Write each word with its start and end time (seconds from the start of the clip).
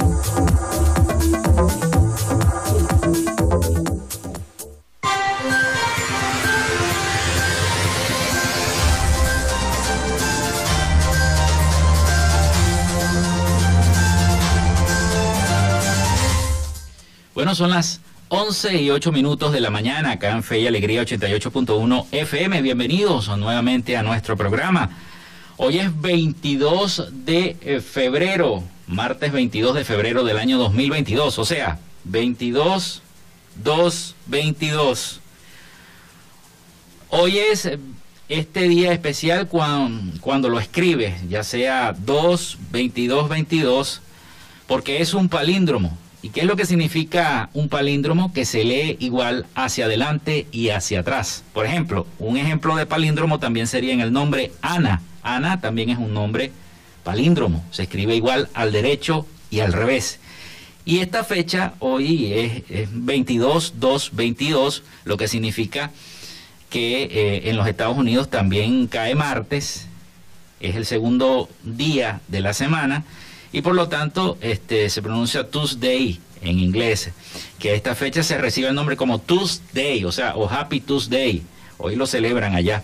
Son 17.53 17.71
las 17.71 17.99
11 18.29 18.81
y 18.81 18.91
8 18.91 19.11
minutos 19.11 19.51
de 19.51 19.59
la 19.59 19.69
mañana 19.69 20.11
acá 20.11 20.31
en 20.31 20.41
Fe 20.41 20.59
y 20.59 20.67
Alegría 20.67 21.03
88.1 21.03 22.07
FM. 22.09 22.61
Bienvenidos 22.61 23.27
nuevamente 23.37 23.97
a 23.97 24.03
nuestro 24.03 24.37
programa. 24.37 24.89
Hoy 25.57 25.79
es 25.79 25.99
22 25.99 27.09
de 27.25 27.81
febrero, 27.85 28.63
martes 28.87 29.33
22 29.33 29.75
de 29.75 29.83
febrero 29.83 30.23
del 30.23 30.37
año 30.37 30.57
2022, 30.59 31.39
o 31.39 31.43
sea, 31.45 31.79
22, 32.05 33.01
2, 33.61 34.15
22. 34.27 35.19
Hoy 37.09 37.37
es 37.37 37.69
este 38.29 38.69
día 38.69 38.93
especial 38.93 39.49
cuando, 39.49 40.21
cuando 40.21 40.47
lo 40.47 40.57
escribes, 40.57 41.15
ya 41.27 41.43
sea 41.43 41.93
2, 41.97 42.57
22, 42.71 43.27
22, 43.27 44.01
porque 44.67 45.01
es 45.01 45.13
un 45.13 45.27
palíndromo. 45.27 45.97
¿Y 46.23 46.29
qué 46.29 46.41
es 46.41 46.45
lo 46.45 46.55
que 46.55 46.65
significa 46.65 47.49
un 47.53 47.67
palíndromo? 47.67 48.31
Que 48.31 48.45
se 48.45 48.63
lee 48.63 48.95
igual 48.99 49.47
hacia 49.55 49.85
adelante 49.85 50.45
y 50.51 50.69
hacia 50.69 50.99
atrás. 50.99 51.43
Por 51.53 51.65
ejemplo, 51.65 52.05
un 52.19 52.37
ejemplo 52.37 52.75
de 52.75 52.85
palíndromo 52.85 53.39
también 53.39 53.65
sería 53.65 53.93
en 53.93 54.01
el 54.01 54.13
nombre 54.13 54.51
Ana. 54.61 55.01
Ana 55.23 55.61
también 55.61 55.89
es 55.89 55.97
un 55.97 56.13
nombre 56.13 56.51
palíndromo. 57.03 57.65
Se 57.71 57.83
escribe 57.83 58.15
igual 58.15 58.49
al 58.53 58.71
derecho 58.71 59.25
y 59.49 59.61
al 59.61 59.73
revés. 59.73 60.19
Y 60.85 60.99
esta 60.99 61.23
fecha 61.23 61.73
hoy 61.79 62.33
es, 62.33 62.91
22-2-22, 62.91 64.83
lo 65.05 65.17
que 65.17 65.27
significa 65.27 65.91
que 66.69 67.03
eh, 67.03 67.49
en 67.49 67.57
los 67.57 67.67
Estados 67.67 67.97
Unidos 67.97 68.29
también 68.29 68.87
cae 68.87 69.15
martes, 69.15 69.87
es 70.59 70.75
el 70.75 70.85
segundo 70.85 71.49
día 71.63 72.21
de 72.27 72.41
la 72.41 72.53
semana 72.53 73.03
y 73.53 73.61
por 73.61 73.75
lo 73.75 73.87
tanto 73.89 74.37
este, 74.41 74.89
se 74.89 75.01
pronuncia 75.01 75.47
Tuesday 75.49 76.19
en 76.41 76.59
inglés, 76.59 77.11
que 77.59 77.71
a 77.71 77.73
esta 77.73 77.95
fecha 77.95 78.23
se 78.23 78.37
recibe 78.37 78.67
el 78.67 78.75
nombre 78.75 78.97
como 78.97 79.19
Tuesday, 79.19 80.03
o 80.05 80.11
sea, 80.11 80.35
o 80.35 80.49
Happy 80.49 80.79
Tuesday, 80.79 81.43
hoy 81.77 81.95
lo 81.95 82.07
celebran 82.07 82.55
allá. 82.55 82.83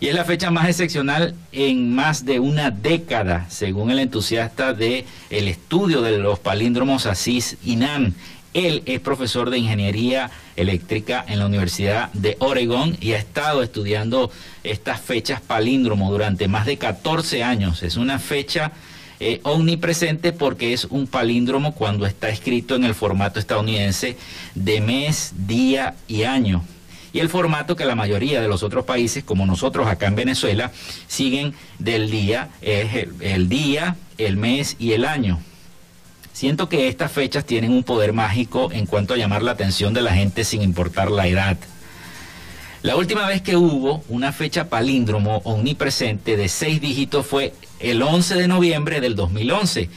Y 0.00 0.06
es 0.06 0.14
la 0.14 0.24
fecha 0.24 0.50
más 0.50 0.68
excepcional 0.68 1.34
en 1.50 1.92
más 1.94 2.24
de 2.24 2.38
una 2.38 2.70
década, 2.70 3.46
según 3.50 3.90
el 3.90 3.98
entusiasta 3.98 4.72
de 4.72 5.04
el 5.28 5.48
estudio 5.48 6.02
de 6.02 6.18
los 6.18 6.38
palíndromos 6.38 7.06
Asís 7.06 7.56
Inan. 7.64 8.14
Él 8.54 8.82
es 8.86 9.00
profesor 9.00 9.50
de 9.50 9.58
ingeniería 9.58 10.30
eléctrica 10.56 11.24
en 11.28 11.40
la 11.40 11.46
Universidad 11.46 12.12
de 12.12 12.36
Oregon 12.38 12.96
y 13.00 13.12
ha 13.12 13.18
estado 13.18 13.62
estudiando 13.62 14.30
estas 14.62 15.00
fechas 15.00 15.40
palíndromo 15.40 16.10
durante 16.10 16.48
más 16.48 16.64
de 16.64 16.78
14 16.78 17.42
años. 17.42 17.82
Es 17.82 17.96
una 17.96 18.18
fecha 18.18 18.72
eh, 19.20 19.40
omnipresente 19.42 20.32
porque 20.32 20.72
es 20.72 20.84
un 20.84 21.06
palíndromo 21.06 21.74
cuando 21.74 22.06
está 22.06 22.28
escrito 22.28 22.74
en 22.76 22.84
el 22.84 22.94
formato 22.94 23.38
estadounidense 23.40 24.16
de 24.54 24.80
mes, 24.80 25.32
día 25.46 25.94
y 26.06 26.22
año. 26.22 26.62
Y 27.12 27.20
el 27.20 27.28
formato 27.28 27.74
que 27.74 27.84
la 27.84 27.94
mayoría 27.94 28.40
de 28.40 28.48
los 28.48 28.62
otros 28.62 28.84
países, 28.84 29.24
como 29.24 29.46
nosotros 29.46 29.88
acá 29.88 30.06
en 30.06 30.14
Venezuela, 30.14 30.70
siguen 31.06 31.54
del 31.78 32.10
día, 32.10 32.50
es 32.60 33.08
el 33.20 33.48
día, 33.48 33.96
el 34.18 34.36
mes 34.36 34.76
y 34.78 34.92
el 34.92 35.04
año. 35.04 35.40
Siento 36.32 36.68
que 36.68 36.86
estas 36.86 37.10
fechas 37.10 37.44
tienen 37.44 37.72
un 37.72 37.82
poder 37.82 38.12
mágico 38.12 38.70
en 38.70 38.86
cuanto 38.86 39.14
a 39.14 39.16
llamar 39.16 39.42
la 39.42 39.50
atención 39.50 39.94
de 39.94 40.02
la 40.02 40.14
gente 40.14 40.44
sin 40.44 40.62
importar 40.62 41.10
la 41.10 41.26
edad. 41.26 41.56
La 42.82 42.94
última 42.94 43.26
vez 43.26 43.42
que 43.42 43.56
hubo 43.56 44.04
una 44.08 44.30
fecha 44.32 44.68
palíndromo 44.68 45.38
omnipresente 45.38 46.36
de 46.36 46.48
seis 46.48 46.80
dígitos 46.80 47.26
fue 47.26 47.52
el 47.80 48.00
11 48.00 48.36
de 48.36 48.46
noviembre 48.46 49.00
del 49.00 49.16
2011 49.16 49.90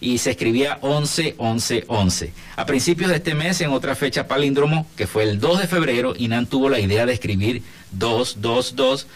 y 0.00 0.18
se 0.18 0.32
escribía 0.32 0.78
11, 0.80 1.36
11, 1.38 1.84
11. 1.86 2.32
A 2.56 2.66
principios 2.66 3.10
de 3.10 3.16
este 3.16 3.36
mes, 3.36 3.60
en 3.60 3.70
otra 3.70 3.94
fecha 3.94 4.26
palíndromo, 4.26 4.84
que 4.96 5.06
fue 5.06 5.22
el 5.22 5.38
2 5.38 5.60
de 5.60 5.68
febrero, 5.68 6.14
Inan 6.18 6.46
tuvo 6.46 6.68
la 6.68 6.80
idea 6.80 7.06
de 7.06 7.12
escribir 7.12 7.62
2, 7.92 8.38
2, 8.40 8.74
2 8.74 9.06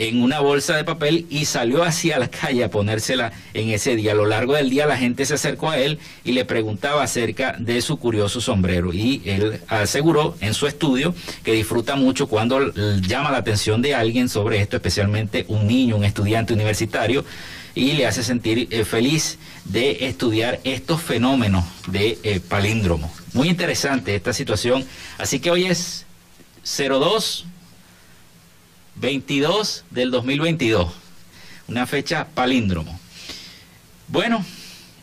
en 0.00 0.22
una 0.22 0.40
bolsa 0.40 0.76
de 0.76 0.82
papel 0.82 1.26
y 1.28 1.44
salió 1.44 1.84
hacia 1.84 2.18
la 2.18 2.28
calle 2.28 2.64
a 2.64 2.70
ponérsela 2.70 3.32
en 3.52 3.68
ese 3.68 3.96
día. 3.96 4.12
A 4.12 4.14
lo 4.14 4.24
largo 4.24 4.54
del 4.54 4.70
día 4.70 4.86
la 4.86 4.96
gente 4.96 5.26
se 5.26 5.34
acercó 5.34 5.68
a 5.68 5.76
él 5.78 5.98
y 6.24 6.32
le 6.32 6.46
preguntaba 6.46 7.02
acerca 7.02 7.54
de 7.58 7.82
su 7.82 7.98
curioso 7.98 8.40
sombrero 8.40 8.94
y 8.94 9.20
él 9.26 9.60
aseguró 9.68 10.38
en 10.40 10.54
su 10.54 10.66
estudio 10.66 11.14
que 11.44 11.52
disfruta 11.52 11.96
mucho 11.96 12.28
cuando 12.28 12.72
llama 13.02 13.30
la 13.30 13.36
atención 13.36 13.82
de 13.82 13.94
alguien 13.94 14.30
sobre 14.30 14.62
esto, 14.62 14.76
especialmente 14.76 15.44
un 15.48 15.66
niño, 15.66 15.96
un 15.96 16.04
estudiante 16.04 16.54
universitario 16.54 17.22
y 17.74 17.92
le 17.92 18.06
hace 18.06 18.22
sentir 18.22 18.68
eh, 18.70 18.86
feliz 18.86 19.38
de 19.66 20.06
estudiar 20.06 20.60
estos 20.64 21.02
fenómenos 21.02 21.66
de 21.88 22.18
eh, 22.22 22.40
palíndromo. 22.40 23.12
Muy 23.34 23.50
interesante 23.50 24.14
esta 24.14 24.32
situación. 24.32 24.82
Así 25.18 25.40
que 25.40 25.50
hoy 25.50 25.66
es 25.66 26.06
02 26.64 27.44
22 29.00 29.84
del 29.90 30.10
2022, 30.10 30.92
una 31.68 31.86
fecha 31.86 32.28
palíndromo. 32.34 32.98
Bueno, 34.08 34.44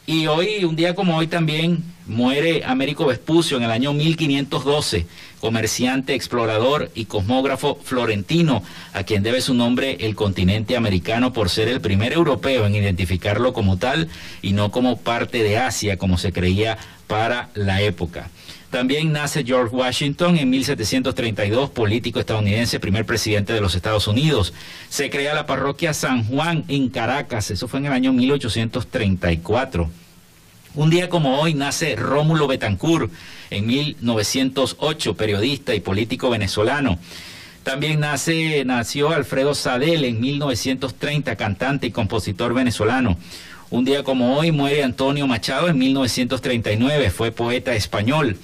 y 0.05 0.27
hoy, 0.27 0.63
un 0.63 0.75
día 0.75 0.93
como 0.93 1.17
hoy 1.17 1.27
también, 1.27 1.83
muere 2.05 2.63
Américo 2.63 3.07
Vespucio 3.07 3.57
en 3.57 3.63
el 3.63 3.71
año 3.71 3.93
1512, 3.93 5.07
comerciante, 5.39 6.13
explorador 6.13 6.91
y 6.93 7.05
cosmógrafo 7.05 7.79
florentino, 7.83 8.63
a 8.93 9.03
quien 9.03 9.23
debe 9.23 9.41
su 9.41 9.55
nombre 9.55 9.97
el 10.01 10.15
continente 10.15 10.77
americano 10.77 11.33
por 11.33 11.49
ser 11.49 11.67
el 11.67 11.81
primer 11.81 12.13
europeo 12.13 12.67
en 12.67 12.75
identificarlo 12.75 13.51
como 13.51 13.77
tal 13.77 14.09
y 14.43 14.53
no 14.53 14.71
como 14.71 14.97
parte 14.97 15.41
de 15.41 15.57
Asia, 15.57 15.97
como 15.97 16.17
se 16.19 16.31
creía 16.31 16.77
para 17.07 17.49
la 17.55 17.81
época. 17.81 18.29
También 18.77 19.11
nace 19.11 19.43
George 19.43 19.75
Washington 19.75 20.37
en 20.37 20.51
1732, 20.51 21.71
político 21.71 22.19
estadounidense, 22.19 22.79
primer 22.79 23.07
presidente 23.07 23.51
de 23.51 23.59
los 23.59 23.73
Estados 23.73 24.07
Unidos. 24.07 24.53
Se 24.87 25.09
crea 25.09 25.33
la 25.33 25.47
parroquia 25.47 25.95
San 25.95 26.23
Juan 26.25 26.63
en 26.67 26.89
Caracas, 26.89 27.49
eso 27.49 27.67
fue 27.67 27.79
en 27.79 27.87
el 27.87 27.93
año 27.93 28.13
1834. 28.13 29.89
Un 30.75 30.89
día 30.91 31.09
como 31.09 31.41
hoy 31.41 31.55
nace 31.55 31.95
Rómulo 31.95 32.45
Betancourt 32.45 33.11
en 33.49 33.65
1908, 33.65 35.15
periodista 35.15 35.73
y 35.73 35.79
político 35.79 36.29
venezolano. 36.29 36.99
También 37.63 37.99
nace, 37.99 38.63
nació 38.63 39.09
Alfredo 39.09 39.55
Sadel 39.55 40.05
en 40.05 40.21
1930, 40.21 41.35
cantante 41.35 41.87
y 41.87 41.91
compositor 41.91 42.53
venezolano. 42.53 43.17
Un 43.69 43.83
día 43.83 44.01
como 44.01 44.37
hoy 44.37 44.53
muere 44.53 44.81
Antonio 44.81 45.27
Machado 45.27 45.67
en 45.67 45.77
1939, 45.77 47.09
fue 47.09 47.31
poeta 47.31 47.75
español. 47.75 48.37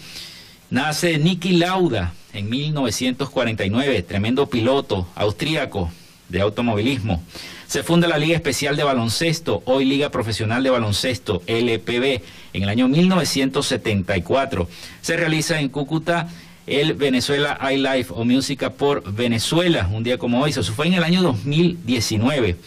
Nace 0.70 1.18
Niki 1.18 1.54
Lauda 1.54 2.14
en 2.34 2.50
1949, 2.50 4.02
tremendo 4.02 4.48
piloto 4.48 5.08
austríaco 5.16 5.90
de 6.28 6.42
automovilismo. 6.42 7.24
Se 7.68 7.84
funda 7.84 8.10
la 8.10 8.18
Liga 8.18 8.36
Especial 8.36 8.76
de 8.76 8.84
Baloncesto, 8.84 9.64
hoy 9.64 9.86
Liga 9.86 10.10
Profesional 10.10 10.62
de 10.62 10.72
Baloncesto, 10.72 11.42
LPB, 11.48 12.22
en 12.52 12.64
el 12.64 12.68
año 12.68 12.90
1974. 12.90 14.68
Se 15.02 15.16
realiza 15.16 15.58
en 15.62 15.70
Cúcuta 15.70 16.28
el 16.68 16.96
Venezuela 16.96 17.58
iLife 17.72 18.12
o 18.14 18.26
Música 18.26 18.72
por 18.72 19.14
Venezuela, 19.14 19.90
un 19.90 20.04
día 20.04 20.18
como 20.18 20.42
hoy. 20.42 20.50
Eso 20.50 20.64
fue 20.64 20.88
en 20.88 20.96
el 20.96 21.04
año 21.06 21.22
2019. 21.22 22.58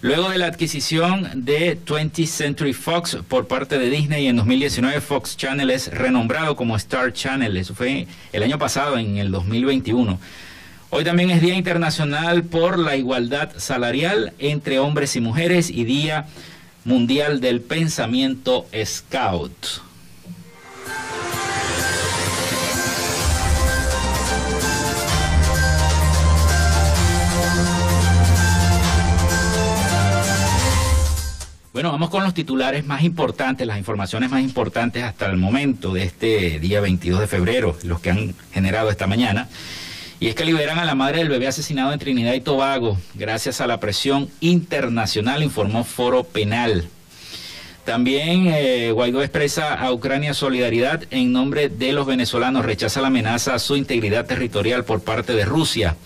Luego 0.00 0.30
de 0.30 0.38
la 0.38 0.46
adquisición 0.46 1.28
de 1.44 1.76
20th 1.76 2.26
Century 2.26 2.72
Fox 2.72 3.18
por 3.26 3.48
parte 3.48 3.80
de 3.80 3.90
Disney 3.90 4.28
en 4.28 4.36
2019, 4.36 5.00
Fox 5.00 5.36
Channel 5.36 5.70
es 5.70 5.92
renombrado 5.92 6.54
como 6.54 6.76
Star 6.76 7.12
Channel. 7.12 7.56
Eso 7.56 7.74
fue 7.74 8.06
el 8.32 8.44
año 8.44 8.60
pasado, 8.60 8.96
en 8.96 9.16
el 9.16 9.32
2021. 9.32 10.20
Hoy 10.90 11.02
también 11.02 11.30
es 11.30 11.42
Día 11.42 11.54
Internacional 11.54 12.44
por 12.44 12.78
la 12.78 12.94
Igualdad 12.94 13.50
Salarial 13.56 14.34
entre 14.38 14.78
Hombres 14.78 15.16
y 15.16 15.20
Mujeres 15.20 15.68
y 15.68 15.82
Día 15.82 16.26
Mundial 16.84 17.40
del 17.40 17.60
Pensamiento 17.60 18.66
Scout. 18.84 19.80
Bueno, 31.72 31.92
vamos 31.92 32.08
con 32.08 32.24
los 32.24 32.32
titulares 32.32 32.86
más 32.86 33.02
importantes, 33.02 33.66
las 33.66 33.76
informaciones 33.76 34.30
más 34.30 34.42
importantes 34.42 35.04
hasta 35.04 35.26
el 35.26 35.36
momento 35.36 35.92
de 35.92 36.02
este 36.02 36.58
día 36.60 36.80
22 36.80 37.20
de 37.20 37.26
febrero, 37.26 37.76
los 37.82 38.00
que 38.00 38.10
han 38.10 38.34
generado 38.52 38.90
esta 38.90 39.06
mañana. 39.06 39.48
Y 40.18 40.28
es 40.28 40.34
que 40.34 40.46
liberan 40.46 40.78
a 40.78 40.86
la 40.86 40.94
madre 40.94 41.18
del 41.18 41.28
bebé 41.28 41.46
asesinado 41.46 41.92
en 41.92 41.98
Trinidad 41.98 42.32
y 42.32 42.40
Tobago, 42.40 42.98
gracias 43.14 43.60
a 43.60 43.66
la 43.66 43.80
presión 43.80 44.30
internacional, 44.40 45.42
informó 45.42 45.84
Foro 45.84 46.24
Penal. 46.24 46.88
También 47.84 48.46
eh, 48.46 48.90
Guaidó 48.90 49.22
expresa 49.22 49.74
a 49.74 49.92
Ucrania 49.92 50.32
solidaridad 50.32 51.04
en 51.10 51.32
nombre 51.32 51.68
de 51.68 51.92
los 51.92 52.06
venezolanos, 52.06 52.64
rechaza 52.64 53.02
la 53.02 53.08
amenaza 53.08 53.54
a 53.54 53.58
su 53.58 53.76
integridad 53.76 54.24
territorial 54.24 54.84
por 54.84 55.02
parte 55.02 55.34
de 55.34 55.44
Rusia. 55.44 55.96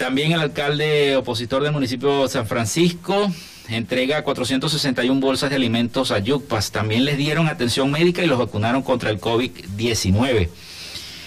También 0.00 0.32
el 0.32 0.40
alcalde 0.40 1.14
opositor 1.16 1.62
del 1.62 1.72
municipio 1.72 2.26
San 2.26 2.46
Francisco 2.46 3.30
entrega 3.68 4.24
461 4.24 5.20
bolsas 5.20 5.50
de 5.50 5.56
alimentos 5.56 6.10
a 6.10 6.20
Yucpas. 6.20 6.72
También 6.72 7.04
les 7.04 7.18
dieron 7.18 7.48
atención 7.48 7.90
médica 7.90 8.22
y 8.22 8.26
los 8.26 8.38
vacunaron 8.38 8.80
contra 8.80 9.10
el 9.10 9.20
COVID-19. 9.20 10.48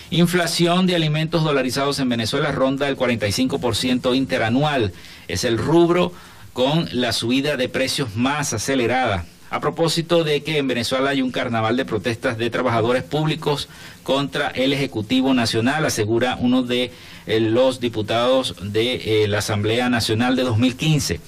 Inflación 0.09 0.87
de 0.87 0.95
alimentos 0.95 1.43
dolarizados 1.43 1.99
en 1.99 2.09
Venezuela 2.09 2.51
ronda 2.51 2.89
el 2.89 2.97
45% 2.97 4.15
interanual. 4.15 4.91
Es 5.27 5.43
el 5.43 5.59
rubro 5.59 6.11
con 6.51 6.89
la 6.93 7.13
subida 7.13 7.57
de 7.57 7.69
precios 7.69 8.15
más 8.15 8.53
acelerada. 8.53 9.27
A 9.53 9.59
propósito 9.59 10.23
de 10.23 10.41
que 10.41 10.57
en 10.57 10.67
Venezuela 10.67 11.11
hay 11.11 11.21
un 11.21 11.29
carnaval 11.29 11.77
de 11.77 11.85
protestas 11.85 12.39
de 12.39 12.49
trabajadores 12.49 13.03
públicos 13.03 13.69
contra 14.01 14.47
el 14.47 14.73
Ejecutivo 14.73 15.35
Nacional, 15.35 15.85
asegura 15.85 16.37
uno 16.39 16.63
de 16.63 16.91
eh, 17.27 17.39
los 17.39 17.79
diputados 17.79 18.55
de 18.63 19.23
eh, 19.23 19.27
la 19.27 19.37
Asamblea 19.37 19.89
Nacional 19.89 20.35
de 20.35 20.41
2015. 20.41 21.19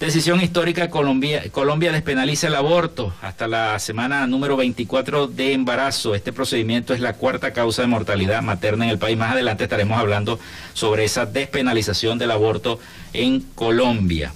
Decisión 0.00 0.40
histórica, 0.40 0.88
Colombia, 0.88 1.42
Colombia 1.50 1.92
despenaliza 1.92 2.46
el 2.46 2.54
aborto 2.54 3.12
hasta 3.20 3.46
la 3.46 3.78
semana 3.80 4.26
número 4.26 4.56
24 4.56 5.26
de 5.26 5.52
embarazo. 5.52 6.14
Este 6.14 6.32
procedimiento 6.32 6.94
es 6.94 7.00
la 7.00 7.12
cuarta 7.12 7.52
causa 7.52 7.82
de 7.82 7.88
mortalidad 7.88 8.40
materna 8.40 8.86
en 8.86 8.92
el 8.92 8.98
país. 8.98 9.18
Más 9.18 9.32
adelante 9.32 9.64
estaremos 9.64 9.98
hablando 9.98 10.40
sobre 10.72 11.04
esa 11.04 11.26
despenalización 11.26 12.16
del 12.16 12.30
aborto 12.30 12.80
en 13.12 13.42
Colombia. 13.54 14.32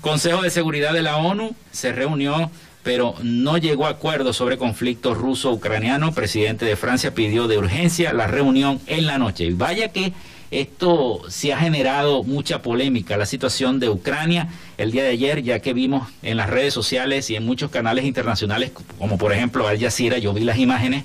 Consejo 0.00 0.40
de 0.40 0.48
Seguridad 0.48 0.94
de 0.94 1.02
la 1.02 1.18
ONU 1.18 1.54
se 1.72 1.92
reunió 1.92 2.50
pero 2.82 3.14
no 3.22 3.58
llegó 3.58 3.86
a 3.86 3.90
acuerdo 3.90 4.32
sobre 4.32 4.58
conflicto 4.58 5.14
ruso-ucraniano. 5.14 6.12
Presidente 6.12 6.64
de 6.64 6.76
Francia 6.76 7.14
pidió 7.14 7.48
de 7.48 7.58
urgencia 7.58 8.12
la 8.12 8.26
reunión 8.26 8.80
en 8.86 9.06
la 9.06 9.18
noche. 9.18 9.44
Y 9.44 9.52
vaya 9.52 9.88
que 9.88 10.12
esto 10.50 11.22
se 11.28 11.52
ha 11.52 11.58
generado 11.58 12.24
mucha 12.24 12.60
polémica, 12.60 13.16
la 13.16 13.26
situación 13.26 13.78
de 13.78 13.88
Ucrania 13.88 14.48
el 14.78 14.90
día 14.90 15.04
de 15.04 15.10
ayer, 15.10 15.42
ya 15.42 15.60
que 15.60 15.72
vimos 15.72 16.08
en 16.22 16.36
las 16.36 16.50
redes 16.50 16.74
sociales 16.74 17.30
y 17.30 17.36
en 17.36 17.46
muchos 17.46 17.70
canales 17.70 18.04
internacionales, 18.04 18.72
como 18.98 19.16
por 19.16 19.32
ejemplo 19.32 19.68
Al 19.68 19.78
Jazeera, 19.78 20.18
yo 20.18 20.32
vi 20.32 20.42
las 20.42 20.58
imágenes, 20.58 21.04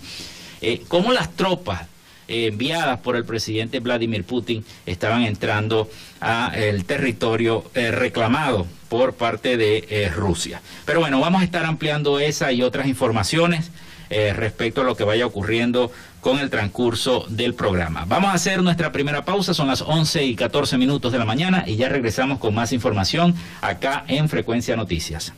eh, 0.62 0.82
cómo 0.88 1.14
las 1.14 1.32
tropas 1.36 1.84
eh, 2.28 2.48
enviadas 2.48 3.00
por 3.02 3.16
el 3.16 3.24
presidente 3.24 3.80
Vladimir 3.80 4.24
Putin 4.24 4.66
estaban 4.88 5.22
entrando 5.24 5.92
al 6.20 6.84
territorio 6.86 7.66
eh, 7.76 7.92
reclamado 7.92 8.66
por 8.90 9.14
parte 9.14 9.58
de 9.58 10.12
Rusia. 10.16 10.62
Pero 10.86 11.00
bueno, 11.00 11.20
vamos 11.20 11.42
a 11.42 11.46
estar 11.46 11.66
ampliando 11.66 12.20
esa 12.20 12.52
y 12.52 12.62
otras 12.62 12.88
informaciones. 12.88 13.72
respecto 14.10 14.82
a 14.82 14.84
lo 14.84 14.96
que 14.96 15.04
vaya 15.04 15.26
ocurriendo 15.26 15.92
con 16.26 16.40
el 16.40 16.50
transcurso 16.50 17.26
del 17.30 17.54
programa. 17.54 18.06
Vamos 18.08 18.32
a 18.32 18.34
hacer 18.34 18.64
nuestra 18.64 18.92
primera 18.92 19.26
pausa, 19.26 19.54
son 19.54 19.68
las 19.68 19.82
11 19.82 20.24
y 20.24 20.36
14 20.36 20.76
minutos 20.76 21.12
de 21.12 21.20
la 21.20 21.26
mañana 21.26 21.66
y 21.68 21.76
ya 21.76 21.88
regresamos 21.88 22.40
con 22.40 22.56
más 22.56 22.74
información 22.74 23.36
acá 23.62 24.04
en 24.08 24.28
Frecuencia 24.28 24.76
Noticias. 24.76 25.34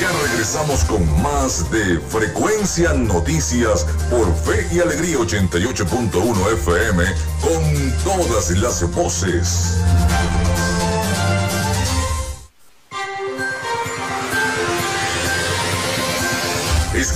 Ya 0.00 0.08
regresamos 0.30 0.82
con 0.84 1.22
más 1.22 1.70
de 1.70 2.00
Frecuencia 2.08 2.94
Noticias 2.94 3.84
por 4.08 4.34
Fe 4.34 4.66
y 4.74 4.80
Alegría 4.80 5.18
88.1 5.18 6.52
FM 6.52 7.04
con 7.42 7.92
todas 8.02 8.50
las 8.52 8.90
voces. 8.94 9.76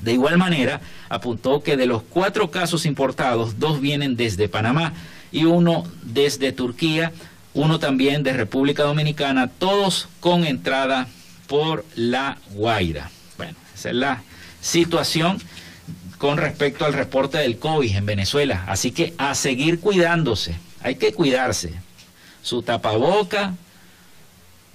De 0.00 0.12
igual 0.12 0.38
manera, 0.38 0.80
apuntó 1.08 1.64
que 1.64 1.76
de 1.76 1.86
los 1.86 2.02
cuatro 2.02 2.52
casos 2.52 2.86
importados, 2.86 3.58
dos 3.58 3.80
vienen 3.80 4.14
desde 4.14 4.48
Panamá 4.48 4.92
y 5.32 5.44
uno 5.44 5.84
desde 6.02 6.52
Turquía, 6.52 7.12
uno 7.56 7.78
también 7.78 8.22
de 8.22 8.34
República 8.34 8.82
Dominicana, 8.82 9.48
todos 9.48 10.08
con 10.20 10.44
entrada 10.44 11.08
por 11.46 11.86
La 11.96 12.36
Guaira. 12.50 13.10
Bueno, 13.38 13.54
esa 13.74 13.88
es 13.88 13.94
la 13.94 14.22
situación 14.60 15.40
con 16.18 16.36
respecto 16.36 16.84
al 16.84 16.92
reporte 16.92 17.38
del 17.38 17.58
COVID 17.58 17.96
en 17.96 18.04
Venezuela. 18.04 18.64
Así 18.68 18.90
que 18.90 19.14
a 19.16 19.34
seguir 19.34 19.80
cuidándose, 19.80 20.56
hay 20.82 20.96
que 20.96 21.14
cuidarse. 21.14 21.72
Su 22.42 22.60
tapaboca, 22.60 23.54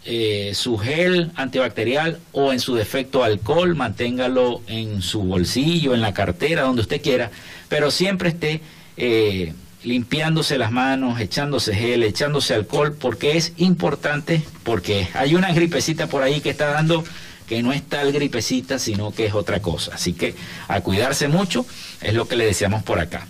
eh, 0.03 0.53
su 0.55 0.79
gel 0.79 1.31
antibacterial 1.35 2.19
o 2.31 2.51
en 2.51 2.59
su 2.59 2.73
defecto 2.73 3.23
alcohol, 3.23 3.75
manténgalo 3.75 4.63
en 4.65 5.03
su 5.03 5.21
bolsillo, 5.21 5.93
en 5.93 6.01
la 6.01 6.15
cartera, 6.15 6.63
donde 6.63 6.81
usted 6.81 6.99
quiera, 6.99 7.29
pero 7.69 7.91
siempre 7.91 8.29
esté 8.29 8.61
eh, 8.97 9.53
limpiándose 9.83 10.57
las 10.57 10.71
manos, 10.71 11.19
echándose 11.19 11.73
gel, 11.73 12.03
echándose 12.03 12.53
alcohol, 12.53 12.95
porque 12.99 13.37
es 13.37 13.53
importante, 13.57 14.43
porque 14.63 15.07
hay 15.13 15.35
una 15.35 15.51
gripecita 15.53 16.07
por 16.07 16.23
ahí 16.23 16.41
que 16.41 16.51
está 16.51 16.67
dando 16.67 17.03
que 17.47 17.61
no 17.63 17.73
es 17.73 17.83
tal 17.83 18.13
gripecita, 18.13 18.79
sino 18.79 19.11
que 19.11 19.25
es 19.25 19.33
otra 19.33 19.61
cosa. 19.61 19.95
Así 19.95 20.13
que 20.13 20.35
a 20.69 20.79
cuidarse 20.81 21.27
mucho 21.27 21.65
es 22.01 22.13
lo 22.13 22.27
que 22.27 22.37
le 22.37 22.45
deseamos 22.45 22.81
por 22.83 22.99
acá. 22.99 23.27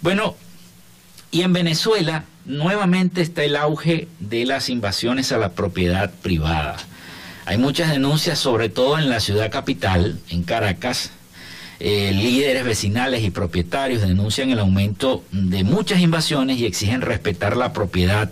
Bueno, 0.00 0.36
y 1.30 1.42
en 1.42 1.52
Venezuela 1.52 2.24
nuevamente 2.46 3.20
está 3.20 3.44
el 3.44 3.56
auge 3.56 4.08
de 4.20 4.46
las 4.46 4.70
invasiones 4.70 5.32
a 5.32 5.38
la 5.38 5.50
propiedad 5.50 6.10
privada. 6.22 6.76
Hay 7.44 7.58
muchas 7.58 7.90
denuncias, 7.90 8.38
sobre 8.38 8.70
todo 8.70 8.98
en 8.98 9.10
la 9.10 9.20
ciudad 9.20 9.50
capital, 9.50 10.18
en 10.30 10.44
Caracas. 10.44 11.10
Eh, 11.80 12.10
líderes 12.12 12.64
vecinales 12.64 13.22
y 13.22 13.30
propietarios 13.30 14.02
denuncian 14.02 14.50
el 14.50 14.58
aumento 14.58 15.22
de 15.30 15.62
muchas 15.62 16.00
invasiones 16.00 16.58
y 16.58 16.66
exigen 16.66 17.02
respetar 17.02 17.56
la 17.56 17.72
propiedad. 17.72 18.30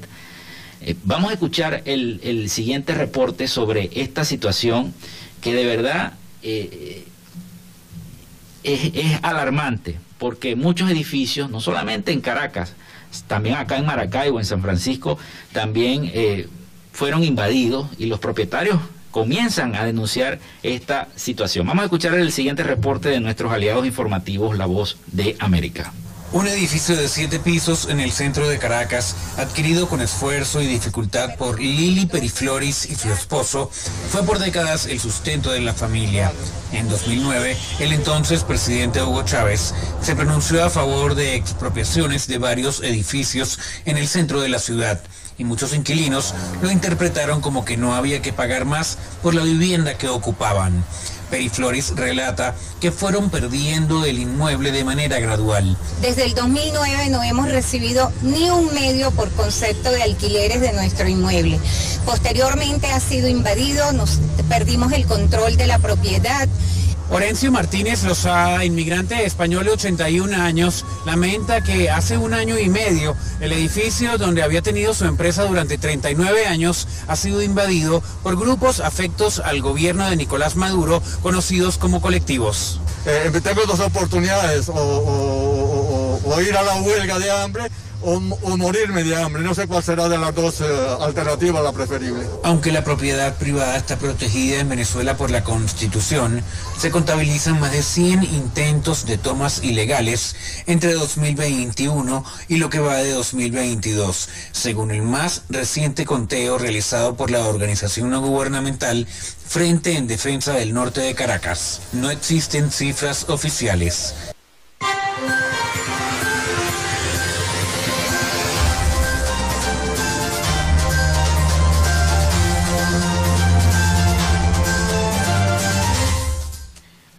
Eh, 0.80 0.96
vamos 1.04 1.30
a 1.30 1.34
escuchar 1.34 1.82
el, 1.84 2.20
el 2.24 2.50
siguiente 2.50 2.92
reporte 2.92 3.46
sobre 3.46 3.90
esta 3.94 4.24
situación 4.24 4.92
que 5.40 5.54
de 5.54 5.64
verdad 5.64 6.14
eh, 6.42 7.06
es, 8.64 9.20
alarmante, 9.22 10.00
porque 10.18 10.56
muchos 10.56 10.90
edificios, 10.90 11.48
no 11.48 11.60
solamente 11.60 12.10
en 12.10 12.20
Caracas, 12.20 12.74
también 13.28 13.54
acá 13.54 13.76
en 13.76 13.86
Maracaibo, 13.86 14.40
en 14.40 14.44
San 14.44 14.60
Francisco, 14.60 15.18
también 15.52 16.10
fueron 16.92 17.22
invadidos 17.22 17.88
y 17.96 18.06
los 18.06 18.18
propietarios 18.18 18.80
comienzan 19.16 19.74
a 19.74 19.86
denunciar 19.86 20.40
esta 20.62 21.08
situación. 21.16 21.66
Vamos 21.66 21.80
a 21.80 21.86
escuchar 21.86 22.12
el 22.12 22.32
siguiente 22.32 22.62
reporte 22.62 23.08
de 23.08 23.18
nuestros 23.18 23.50
aliados 23.50 23.86
informativos, 23.86 24.58
La 24.58 24.66
Voz 24.66 24.98
de 25.06 25.36
América. 25.38 25.90
Un 26.32 26.46
edificio 26.46 26.94
de 26.94 27.08
siete 27.08 27.38
pisos 27.38 27.88
en 27.88 27.98
el 27.98 28.12
centro 28.12 28.46
de 28.46 28.58
Caracas, 28.58 29.16
adquirido 29.38 29.88
con 29.88 30.02
esfuerzo 30.02 30.60
y 30.60 30.66
dificultad 30.66 31.34
por 31.36 31.58
Lili 31.58 32.04
Perifloris 32.04 32.90
y 32.90 32.94
su 32.94 33.10
esposo, 33.10 33.70
fue 34.10 34.22
por 34.24 34.38
décadas 34.38 34.84
el 34.84 35.00
sustento 35.00 35.50
de 35.50 35.60
la 35.60 35.72
familia. 35.72 36.30
En 36.72 36.86
2009, 36.90 37.56
el 37.80 37.94
entonces 37.94 38.44
presidente 38.44 39.02
Hugo 39.02 39.22
Chávez 39.22 39.72
se 40.02 40.14
pronunció 40.14 40.62
a 40.62 40.68
favor 40.68 41.14
de 41.14 41.36
expropiaciones 41.36 42.26
de 42.26 42.36
varios 42.36 42.82
edificios 42.82 43.58
en 43.86 43.96
el 43.96 44.08
centro 44.08 44.42
de 44.42 44.50
la 44.50 44.58
ciudad 44.58 45.00
y 45.38 45.44
muchos 45.44 45.74
inquilinos 45.74 46.34
lo 46.62 46.70
interpretaron 46.70 47.40
como 47.40 47.64
que 47.64 47.76
no 47.76 47.94
había 47.94 48.22
que 48.22 48.32
pagar 48.32 48.64
más 48.64 48.98
por 49.22 49.34
la 49.34 49.42
vivienda 49.42 49.98
que 49.98 50.08
ocupaban. 50.08 50.84
Periflores 51.30 51.96
relata 51.96 52.54
que 52.80 52.92
fueron 52.92 53.30
perdiendo 53.30 54.04
el 54.04 54.18
inmueble 54.20 54.70
de 54.70 54.84
manera 54.84 55.18
gradual. 55.18 55.76
Desde 56.00 56.24
el 56.24 56.34
2009 56.34 57.08
no 57.10 57.22
hemos 57.22 57.50
recibido 57.50 58.12
ni 58.22 58.48
un 58.48 58.72
medio 58.74 59.10
por 59.10 59.30
concepto 59.32 59.90
de 59.90 60.02
alquileres 60.02 60.60
de 60.60 60.72
nuestro 60.72 61.08
inmueble. 61.08 61.58
Posteriormente 62.04 62.86
ha 62.86 63.00
sido 63.00 63.28
invadido, 63.28 63.92
nos 63.92 64.20
perdimos 64.48 64.92
el 64.92 65.06
control 65.06 65.56
de 65.56 65.66
la 65.66 65.80
propiedad. 65.80 66.48
Orencio 67.08 67.52
Martínez 67.52 68.02
Lozada, 68.02 68.64
inmigrante 68.64 69.24
español 69.24 69.66
de 69.66 69.70
81 69.70 70.42
años, 70.42 70.84
lamenta 71.04 71.62
que 71.62 71.88
hace 71.88 72.18
un 72.18 72.34
año 72.34 72.58
y 72.58 72.68
medio 72.68 73.16
el 73.40 73.52
edificio 73.52 74.18
donde 74.18 74.42
había 74.42 74.60
tenido 74.60 74.92
su 74.92 75.04
empresa 75.04 75.44
durante 75.44 75.78
39 75.78 76.46
años 76.46 76.88
ha 77.06 77.14
sido 77.14 77.42
invadido 77.42 78.02
por 78.24 78.36
grupos 78.36 78.80
afectos 78.80 79.38
al 79.38 79.62
gobierno 79.62 80.08
de 80.10 80.16
Nicolás 80.16 80.56
Maduro, 80.56 81.00
conocidos 81.22 81.78
como 81.78 82.00
colectivos. 82.00 82.80
Eh, 83.06 83.30
tengo 83.42 83.64
dos 83.66 83.78
oportunidades, 83.78 84.68
o 84.68 86.40
ir 86.40 86.56
a 86.56 86.62
la 86.62 86.74
huelga 86.82 87.18
de 87.20 87.30
hambre 87.30 87.70
o, 88.02 88.20
morirme 88.56 89.04
de 89.04 89.16
hambre. 89.16 89.42
No 89.42 89.54
sé 89.54 89.66
cuál 89.66 89.82
será 89.82 90.08
de 90.08 90.18
las 90.18 90.34
dos 90.34 90.60
eh, 90.60 90.64
alternativas 91.00 91.62
la 91.62 91.72
preferible. 91.72 92.26
Aunque 92.44 92.72
la 92.72 92.84
propiedad 92.84 93.36
privada 93.36 93.76
está 93.76 93.96
protegida 93.96 94.60
en 94.60 94.68
Venezuela 94.68 95.16
por 95.16 95.30
la 95.30 95.44
Constitución, 95.44 96.42
se 96.78 96.90
contabilizan 96.90 97.60
más 97.60 97.72
de 97.72 97.82
100 97.82 98.24
intentos 98.24 99.06
de 99.06 99.18
tomas 99.18 99.62
ilegales 99.62 100.36
entre 100.66 100.92
2021 100.92 102.24
y 102.48 102.56
lo 102.56 102.70
que 102.70 102.80
va 102.80 102.96
de 102.96 103.12
2022, 103.12 104.28
según 104.52 104.90
el 104.90 105.02
más 105.02 105.42
reciente 105.48 106.04
conteo 106.04 106.58
realizado 106.58 107.16
por 107.16 107.30
la 107.30 107.40
organización 107.46 108.10
no 108.10 108.20
gubernamental 108.20 109.06
Frente 109.48 109.96
en 109.96 110.06
Defensa 110.06 110.54
del 110.54 110.74
Norte 110.74 111.00
de 111.00 111.14
Caracas. 111.14 111.80
No 111.92 112.10
existen 112.10 112.70
cifras 112.70 113.26
oficiales. 113.28 114.14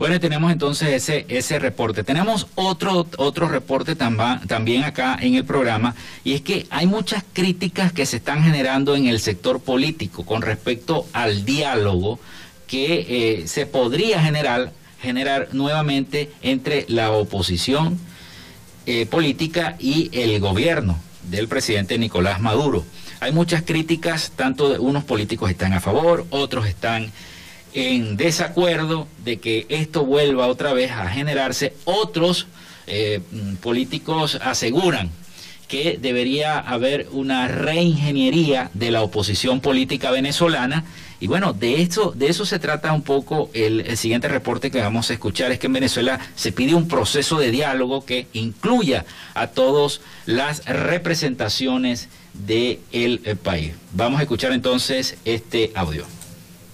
Bueno, 0.07 0.21
tenemos 0.21 0.53
entonces 0.53 0.87
ese, 0.93 1.25
ese 1.27 1.59
reporte. 1.59 2.01
Tenemos 2.01 2.47
otro, 2.55 3.05
otro 3.17 3.49
reporte 3.49 3.93
también 3.93 4.85
acá 4.85 5.17
en 5.19 5.35
el 5.35 5.43
programa, 5.43 5.95
y 6.23 6.31
es 6.31 6.39
que 6.39 6.65
hay 6.69 6.87
muchas 6.87 7.25
críticas 7.33 7.91
que 7.91 8.05
se 8.05 8.15
están 8.15 8.41
generando 8.41 8.95
en 8.95 9.07
el 9.07 9.19
sector 9.19 9.59
político 9.59 10.25
con 10.25 10.41
respecto 10.41 11.05
al 11.11 11.43
diálogo 11.43 12.21
que 12.67 13.41
eh, 13.41 13.47
se 13.49 13.65
podría 13.65 14.21
generar, 14.21 14.71
generar 15.01 15.49
nuevamente 15.51 16.31
entre 16.41 16.85
la 16.87 17.11
oposición 17.11 17.99
eh, 18.85 19.07
política 19.07 19.75
y 19.77 20.09
el 20.13 20.39
gobierno 20.39 20.97
del 21.23 21.49
presidente 21.49 21.97
Nicolás 21.97 22.39
Maduro. 22.39 22.85
Hay 23.19 23.33
muchas 23.33 23.61
críticas, 23.61 24.31
tanto 24.37 24.69
de 24.69 24.79
unos 24.79 25.03
políticos 25.03 25.51
están 25.51 25.73
a 25.73 25.81
favor, 25.81 26.25
otros 26.29 26.65
están 26.65 27.11
en 27.77 28.17
desacuerdo 28.17 29.07
de 29.23 29.37
que 29.37 29.67
esto 29.69 30.03
vuelva 30.03 30.47
otra 30.47 30.73
vez 30.73 30.89
a 30.89 31.07
generarse. 31.09 31.73
Otros 31.85 32.47
eh, 32.87 33.21
mm, 33.31 33.57
políticos 33.57 34.39
aseguran 34.41 35.11
que 35.67 35.99
debería 36.01 36.57
haber 36.57 37.07
una 37.11 37.47
reingeniería 37.47 38.71
de 38.73 38.89
la 38.89 39.03
oposición 39.03 39.61
política 39.61 40.09
venezolana. 40.09 40.85
Y 41.19 41.27
bueno, 41.27 41.53
de 41.53 41.83
eso, 41.83 42.13
de 42.15 42.29
eso 42.29 42.47
se 42.47 42.57
trata 42.57 42.93
un 42.93 43.03
poco 43.03 43.51
el, 43.53 43.95
siguiente 43.95 44.27
reporte 44.27 44.71
que 44.71 44.81
vamos 44.81 45.11
a 45.11 45.13
escuchar, 45.13 45.51
es 45.51 45.59
que 45.59 45.67
en 45.67 45.73
Venezuela 45.73 46.19
se 46.35 46.51
pide 46.51 46.73
un 46.73 46.87
proceso 46.87 47.37
de 47.37 47.51
diálogo 47.51 48.05
que 48.05 48.25
incluya 48.33 49.05
a 49.35 49.47
todas 49.47 50.01
las 50.25 50.65
representaciones 50.65 52.09
del 52.33 52.79
el 52.91 53.19
país. 53.43 53.73
Vamos 53.93 54.19
a 54.19 54.23
escuchar 54.23 54.51
entonces 54.51 55.17
este 55.25 55.71
audio. 55.75 56.16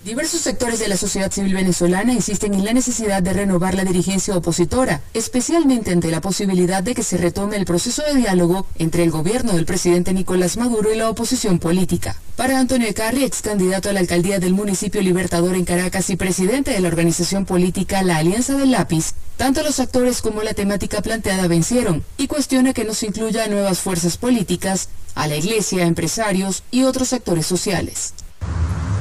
Diversos 0.03 0.41
sectores 0.41 0.79
de 0.79 0.89
la 0.89 0.97
sociedad 0.97 1.31
civil 1.31 1.53
venezolana 1.53 2.11
insisten 2.11 2.53
en 2.53 2.65
la 2.65 2.73
necesidad 2.73 3.23
de 3.23 3.31
renovar 3.31 3.73
la 3.73 3.85
dirigencia 3.85 4.35
opositora, 4.35 4.99
especialmente 5.13 5.93
ante 5.93 6.11
la 6.11 6.19
posibilidad 6.19 6.83
de 6.83 6.93
que 6.93 7.03
se 7.03 7.15
retome 7.15 7.55
el 7.55 7.63
proceso 7.63 8.03
de 8.03 8.15
diálogo 8.15 8.67
entre 8.79 9.03
el 9.03 9.11
gobierno 9.11 9.53
del 9.53 9.65
presidente 9.65 10.11
Nicolás 10.11 10.57
Maduro 10.57 10.93
y 10.93 10.97
la 10.97 11.09
oposición 11.09 11.57
política. 11.57 12.17
Para 12.35 12.59
Antonio 12.59 12.89
Ecarri, 12.89 13.23
ex 13.23 13.41
candidato 13.41 13.89
a 13.89 13.93
la 13.93 14.01
alcaldía 14.01 14.39
del 14.39 14.53
municipio 14.53 15.01
Libertador 15.01 15.55
en 15.55 15.63
Caracas 15.63 16.09
y 16.09 16.17
presidente 16.17 16.71
de 16.71 16.81
la 16.81 16.89
organización 16.89 17.45
política 17.45 18.03
La 18.03 18.17
Alianza 18.17 18.57
del 18.57 18.71
Lápiz, 18.71 19.13
tanto 19.37 19.63
los 19.63 19.79
actores 19.79 20.21
como 20.21 20.43
la 20.43 20.53
temática 20.53 21.01
planteada 21.01 21.47
vencieron 21.47 22.03
y 22.17 22.27
cuestiona 22.27 22.73
que 22.73 22.83
no 22.83 22.93
se 22.93 23.05
incluya 23.05 23.45
a 23.45 23.47
nuevas 23.47 23.79
fuerzas 23.79 24.17
políticas, 24.17 24.89
a 25.15 25.27
la 25.27 25.37
iglesia, 25.37 25.85
empresarios 25.85 26.63
y 26.71 26.83
otros 26.83 27.07
sectores 27.07 27.45
sociales. 27.45 28.13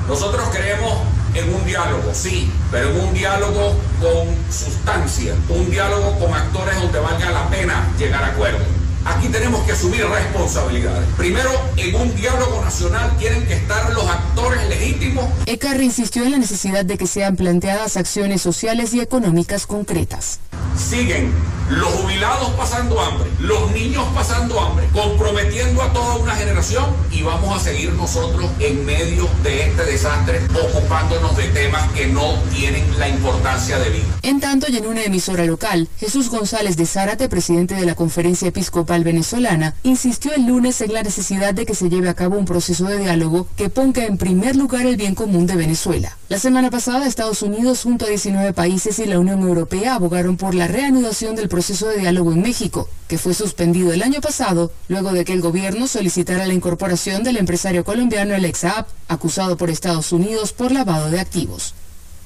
Nosotros 0.08 0.48
creemos 0.52 0.92
en 1.34 1.54
un 1.54 1.64
diálogo, 1.64 2.12
sí, 2.12 2.50
pero 2.70 2.90
en 2.90 3.00
un 3.00 3.14
diálogo 3.14 3.74
con 4.00 4.52
sustancia, 4.52 5.34
un 5.48 5.70
diálogo 5.70 6.18
con 6.18 6.34
actores 6.34 6.80
donde 6.80 6.98
valga 6.98 7.30
la 7.30 7.48
pena 7.48 7.88
llegar 7.98 8.22
a 8.22 8.28
acuerdos. 8.28 8.66
Aquí 9.04 9.28
tenemos 9.28 9.64
que 9.64 9.72
asumir 9.72 10.04
responsabilidades. 10.06 11.08
Primero, 11.16 11.50
en 11.76 11.94
un 11.94 12.14
diálogo 12.14 12.62
nacional 12.62 13.16
tienen 13.18 13.44
que 13.46 13.54
estar 13.54 13.92
los 13.92 14.06
actores 14.06 14.68
legítimos. 14.68 15.24
Ecarri 15.46 15.86
insistió 15.86 16.22
en 16.24 16.32
la 16.32 16.38
necesidad 16.38 16.84
de 16.84 16.96
que 16.96 17.08
sean 17.08 17.34
planteadas 17.34 17.96
acciones 17.96 18.42
sociales 18.42 18.94
y 18.94 19.00
económicas 19.00 19.66
concretas. 19.66 20.38
Siguen 20.76 21.32
los 21.70 21.88
jubilados 21.88 22.50
pasando 22.50 23.00
hambre, 23.00 23.30
los 23.38 23.70
niños 23.72 24.04
pasando 24.14 24.60
hambre, 24.60 24.86
comprometiendo 24.92 25.82
a 25.82 25.92
toda 25.92 26.16
una 26.16 26.34
generación 26.34 26.84
y 27.10 27.22
vamos 27.22 27.56
a 27.56 27.60
seguir 27.60 27.92
nosotros 27.92 28.50
en 28.58 28.84
medio 28.84 29.28
de 29.42 29.68
este 29.68 29.84
desastre 29.84 30.40
ocupándonos 30.54 31.36
de 31.36 31.44
temas 31.48 31.90
que 31.92 32.06
no 32.06 32.34
tienen 32.54 32.84
la 32.98 33.08
importancia 33.08 33.78
de 33.78 33.90
vida. 33.90 34.18
En 34.22 34.40
tanto, 34.40 34.66
y 34.70 34.76
en 34.76 34.86
una 34.86 35.02
emisora 35.02 35.44
local, 35.44 35.88
Jesús 35.98 36.28
González 36.28 36.76
de 36.76 36.86
Zárate, 36.86 37.28
presidente 37.28 37.74
de 37.74 37.86
la 37.86 37.94
Conferencia 37.94 38.48
Episcopal 38.48 39.04
Venezolana, 39.04 39.74
insistió 39.82 40.34
el 40.34 40.46
lunes 40.46 40.80
en 40.80 40.92
la 40.92 41.02
necesidad 41.02 41.54
de 41.54 41.64
que 41.64 41.74
se 41.74 41.88
lleve 41.88 42.08
a 42.08 42.14
cabo 42.14 42.36
un 42.36 42.44
proceso 42.44 42.84
de 42.84 42.98
diálogo 42.98 43.46
que 43.56 43.70
ponga 43.70 44.04
en 44.04 44.18
primer 44.18 44.56
lugar 44.56 44.86
el 44.86 44.96
bien 44.96 45.14
común 45.14 45.46
de 45.46 45.56
Venezuela. 45.56 46.16
La 46.28 46.38
semana 46.38 46.70
pasada, 46.70 47.06
Estados 47.06 47.42
Unidos, 47.42 47.82
junto 47.82 48.04
a 48.04 48.08
19 48.08 48.52
países 48.52 48.98
y 48.98 49.06
la 49.06 49.18
Unión 49.18 49.40
Europea, 49.42 49.94
abogaron 49.94 50.36
por 50.36 50.54
la 50.54 50.61
reanudación 50.68 51.34
del 51.34 51.48
proceso 51.48 51.88
de 51.88 51.98
diálogo 51.98 52.32
en 52.32 52.42
México, 52.42 52.88
que 53.08 53.18
fue 53.18 53.34
suspendido 53.34 53.92
el 53.92 54.02
año 54.02 54.20
pasado 54.20 54.72
luego 54.88 55.12
de 55.12 55.24
que 55.24 55.32
el 55.32 55.40
gobierno 55.40 55.86
solicitara 55.86 56.46
la 56.46 56.54
incorporación 56.54 57.22
del 57.22 57.36
empresario 57.36 57.84
colombiano 57.84 58.34
Alex 58.34 58.58
Saab, 58.58 58.86
acusado 59.08 59.56
por 59.56 59.70
Estados 59.70 60.12
Unidos 60.12 60.52
por 60.52 60.72
lavado 60.72 61.10
de 61.10 61.20
activos. 61.20 61.74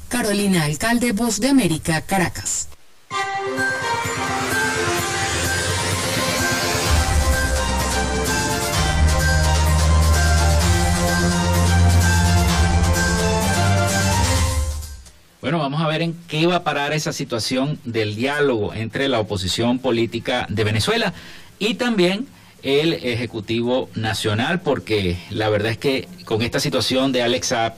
Carolina 0.08 0.64
Alcalde, 0.64 1.12
Voz 1.12 1.40
de 1.40 1.48
América, 1.48 2.00
Caracas. 2.00 2.68
Bueno, 15.46 15.60
vamos 15.60 15.80
a 15.80 15.86
ver 15.86 16.02
en 16.02 16.12
qué 16.26 16.44
va 16.48 16.56
a 16.56 16.64
parar 16.64 16.92
esa 16.92 17.12
situación 17.12 17.78
del 17.84 18.16
diálogo 18.16 18.74
entre 18.74 19.06
la 19.06 19.20
oposición 19.20 19.78
política 19.78 20.44
de 20.50 20.64
Venezuela 20.64 21.14
y 21.60 21.74
también 21.74 22.26
el 22.64 22.94
Ejecutivo 22.94 23.88
Nacional, 23.94 24.60
porque 24.62 25.16
la 25.30 25.48
verdad 25.48 25.70
es 25.70 25.78
que 25.78 26.08
con 26.24 26.42
esta 26.42 26.58
situación 26.58 27.12
de 27.12 27.22
Alex 27.22 27.46
Saab 27.46 27.74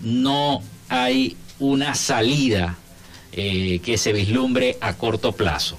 no 0.00 0.62
hay 0.88 1.36
una 1.58 1.94
salida 1.94 2.76
eh, 3.32 3.80
que 3.84 3.98
se 3.98 4.14
vislumbre 4.14 4.78
a 4.80 4.94
corto 4.94 5.32
plazo. 5.32 5.76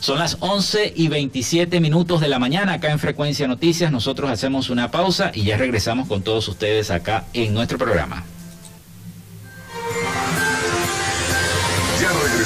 Son 0.00 0.18
las 0.18 0.38
11 0.40 0.94
y 0.96 1.06
27 1.06 1.78
minutos 1.78 2.20
de 2.20 2.26
la 2.26 2.40
mañana 2.40 2.72
acá 2.72 2.90
en 2.90 2.98
Frecuencia 2.98 3.46
Noticias. 3.46 3.92
Nosotros 3.92 4.28
hacemos 4.28 4.70
una 4.70 4.90
pausa 4.90 5.30
y 5.32 5.44
ya 5.44 5.56
regresamos 5.56 6.08
con 6.08 6.22
todos 6.22 6.48
ustedes 6.48 6.90
acá 6.90 7.26
en 7.32 7.54
nuestro 7.54 7.78
programa. 7.78 8.24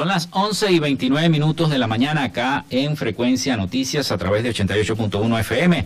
Son 0.00 0.08
las 0.08 0.28
11 0.30 0.72
y 0.72 0.78
29 0.78 1.28
minutos 1.28 1.68
de 1.68 1.76
la 1.76 1.86
mañana 1.86 2.24
acá 2.24 2.64
en 2.70 2.96
Frecuencia 2.96 3.58
Noticias 3.58 4.10
a 4.10 4.16
través 4.16 4.42
de 4.42 4.50
88.1 4.50 5.40
FM. 5.40 5.84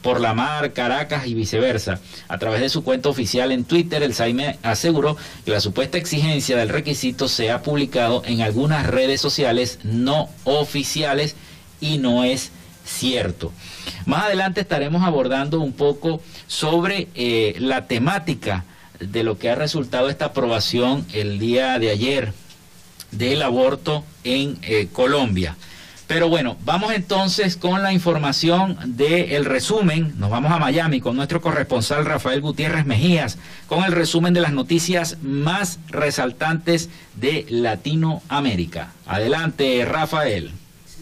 por 0.00 0.20
la 0.20 0.34
mar, 0.34 0.72
Caracas 0.72 1.26
y 1.26 1.34
viceversa. 1.34 2.00
A 2.28 2.38
través 2.38 2.60
de 2.60 2.68
su 2.68 2.82
cuenta 2.82 3.08
oficial 3.08 3.52
en 3.52 3.64
Twitter, 3.64 4.02
el 4.02 4.14
SAIME 4.14 4.58
aseguró 4.62 5.16
que 5.44 5.50
la 5.50 5.60
supuesta 5.60 5.98
exigencia 5.98 6.56
del 6.56 6.68
requisito 6.68 7.28
se 7.28 7.50
ha 7.50 7.62
publicado 7.62 8.22
en 8.24 8.40
algunas 8.40 8.86
redes 8.86 9.20
sociales 9.20 9.78
no 9.84 10.28
oficiales 10.44 11.36
y 11.80 11.98
no 11.98 12.24
es 12.24 12.52
cierto. 12.84 13.52
Más 14.06 14.24
adelante 14.24 14.60
estaremos 14.60 15.02
abordando 15.02 15.60
un 15.60 15.72
poco 15.72 16.20
sobre 16.46 17.08
eh, 17.14 17.54
la 17.58 17.86
temática 17.86 18.64
de 18.98 19.22
lo 19.24 19.38
que 19.38 19.50
ha 19.50 19.54
resultado 19.54 20.08
esta 20.08 20.26
aprobación 20.26 21.06
el 21.12 21.38
día 21.38 21.78
de 21.78 21.90
ayer 21.90 22.32
del 23.10 23.42
aborto 23.42 24.04
en 24.24 24.58
eh, 24.62 24.88
Colombia. 24.92 25.56
Pero 26.12 26.28
bueno, 26.28 26.58
vamos 26.66 26.92
entonces 26.92 27.56
con 27.56 27.82
la 27.82 27.90
información 27.90 28.76
del 28.84 29.46
resumen. 29.46 30.12
Nos 30.18 30.28
vamos 30.28 30.52
a 30.52 30.58
Miami 30.58 31.00
con 31.00 31.16
nuestro 31.16 31.40
corresponsal 31.40 32.04
Rafael 32.04 32.42
Gutiérrez 32.42 32.84
Mejías 32.84 33.38
con 33.66 33.82
el 33.82 33.92
resumen 33.92 34.34
de 34.34 34.42
las 34.42 34.52
noticias 34.52 35.16
más 35.22 35.78
resaltantes 35.88 36.90
de 37.16 37.46
Latinoamérica. 37.48 38.92
Adelante, 39.06 39.86
Rafael. 39.86 40.52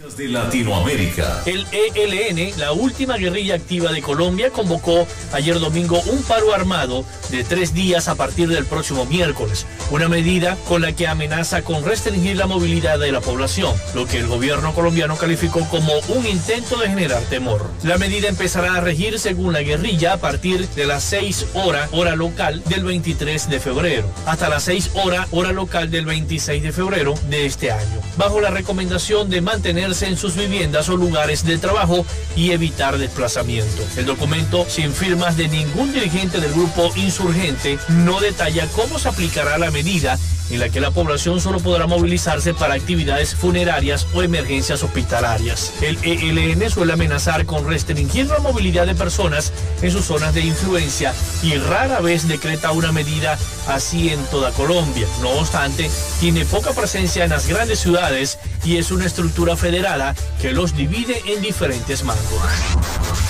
De 0.01 0.29
Latinoamérica. 0.29 1.43
El 1.45 1.67
ELN, 1.73 2.59
la 2.59 2.73
última 2.73 3.19
guerrilla 3.19 3.55
activa 3.55 3.93
de 3.93 4.01
Colombia, 4.01 4.49
convocó 4.49 5.07
ayer 5.33 5.61
domingo 5.61 6.01
un 6.07 6.23
paro 6.23 6.55
armado 6.55 7.05
de 7.31 7.45
tres 7.45 7.75
días 7.75 8.09
a 8.09 8.15
partir 8.15 8.49
del 8.49 8.65
próximo 8.65 9.05
miércoles, 9.05 9.67
una 9.91 10.09
medida 10.09 10.57
con 10.67 10.81
la 10.81 10.93
que 10.95 11.07
amenaza 11.07 11.63
con 11.63 11.85
restringir 11.85 12.37
la 12.37 12.47
movilidad 12.47 12.99
de 12.99 13.13
la 13.13 13.21
población, 13.21 13.75
lo 13.95 14.07
que 14.07 14.19
el 14.19 14.27
gobierno 14.27 14.73
colombiano 14.73 15.17
calificó 15.17 15.69
como 15.69 15.93
un 16.09 16.27
intento 16.27 16.79
de 16.79 16.89
generar 16.89 17.23
temor. 17.25 17.71
La 17.83 17.99
medida 17.99 18.29
empezará 18.29 18.77
a 18.77 18.81
regir 18.81 19.19
según 19.19 19.53
la 19.53 19.61
guerrilla 19.61 20.15
a 20.15 20.17
partir 20.17 20.67
de 20.71 20.87
las 20.87 21.05
6 21.05 21.49
horas 21.55 21.91
hora 21.93 22.17
local 22.17 22.63
del 22.65 22.85
23 22.85 23.51
de 23.51 23.61
febrero, 23.61 24.11
hasta 24.25 24.49
las 24.49 24.63
6 24.63 24.93
horas 25.05 25.29
hora 25.31 25.53
local 25.53 25.91
del 25.91 26.07
26 26.07 26.63
de 26.63 26.73
febrero 26.73 27.15
de 27.29 27.45
este 27.45 27.71
año, 27.71 28.01
bajo 28.17 28.41
la 28.41 28.51
recomendación 28.51 29.29
de 29.29 29.43
en 29.91 30.17
sus 30.17 30.37
viviendas 30.37 30.89
o 30.89 30.97
lugares 30.97 31.45
de 31.45 31.59
trabajo 31.59 32.07
y 32.37 32.53
evitar 32.53 32.97
desplazamiento. 32.97 33.83
El 33.97 34.07
documento, 34.07 34.65
sin 34.69 34.93
firmas 34.93 35.37
de 35.37 35.49
ningún 35.49 35.93
dirigente 35.93 36.41
del 36.41 36.53
grupo 36.53 36.93
insurgente, 36.95 37.77
no 37.89 38.21
detalla 38.21 38.69
cómo 38.69 39.01
se 39.01 39.09
aplicará 39.09 39.59
la 39.59 39.73
medida 39.73 40.17
en 40.51 40.61
la 40.61 40.69
que 40.69 40.81
la 40.81 40.91
población 40.91 41.41
solo 41.41 41.61
podrá 41.61 41.87
movilizarse 41.87 42.55
para 42.55 42.75
actividades 42.75 43.35
funerarias 43.35 44.07
o 44.15 44.23
emergencias 44.23 44.83
hospitalarias. 44.83 45.73
El 45.81 45.99
ELN 46.03 46.71
suele 46.71 46.93
amenazar 46.93 47.47
con 47.47 47.67
restringir 47.67 48.27
la 48.27 48.41
movilidad 48.41 48.87
de 48.87 48.95
personas 48.95 49.53
en 49.83 49.91
sus 49.91 50.05
zonas 50.05 50.35
de 50.35 50.43
influencia 50.43 51.15
y 51.43 51.55
rara 51.55 52.01
vez 52.01 52.29
decreta 52.29 52.73
una 52.73 52.93
medida 52.93 53.39
así 53.69 54.11
en 54.11 54.23
toda 54.27 54.51
Colombia. 54.53 55.07
No 55.23 55.31
obstante, 55.31 55.91
tiene 56.21 56.45
poca 56.45 56.73
presencia 56.73 57.25
en 57.25 57.31
las 57.31 57.47
grandes 57.47 57.81
ciudades 57.81 58.39
y 58.65 58.77
es 58.77 58.91
una 58.91 59.07
estructura 59.07 59.57
federada 59.57 60.15
que 60.41 60.53
los 60.53 60.77
divide 60.77 61.23
en 61.27 61.43
diferentes 61.43 62.05
mangos. 62.05 62.21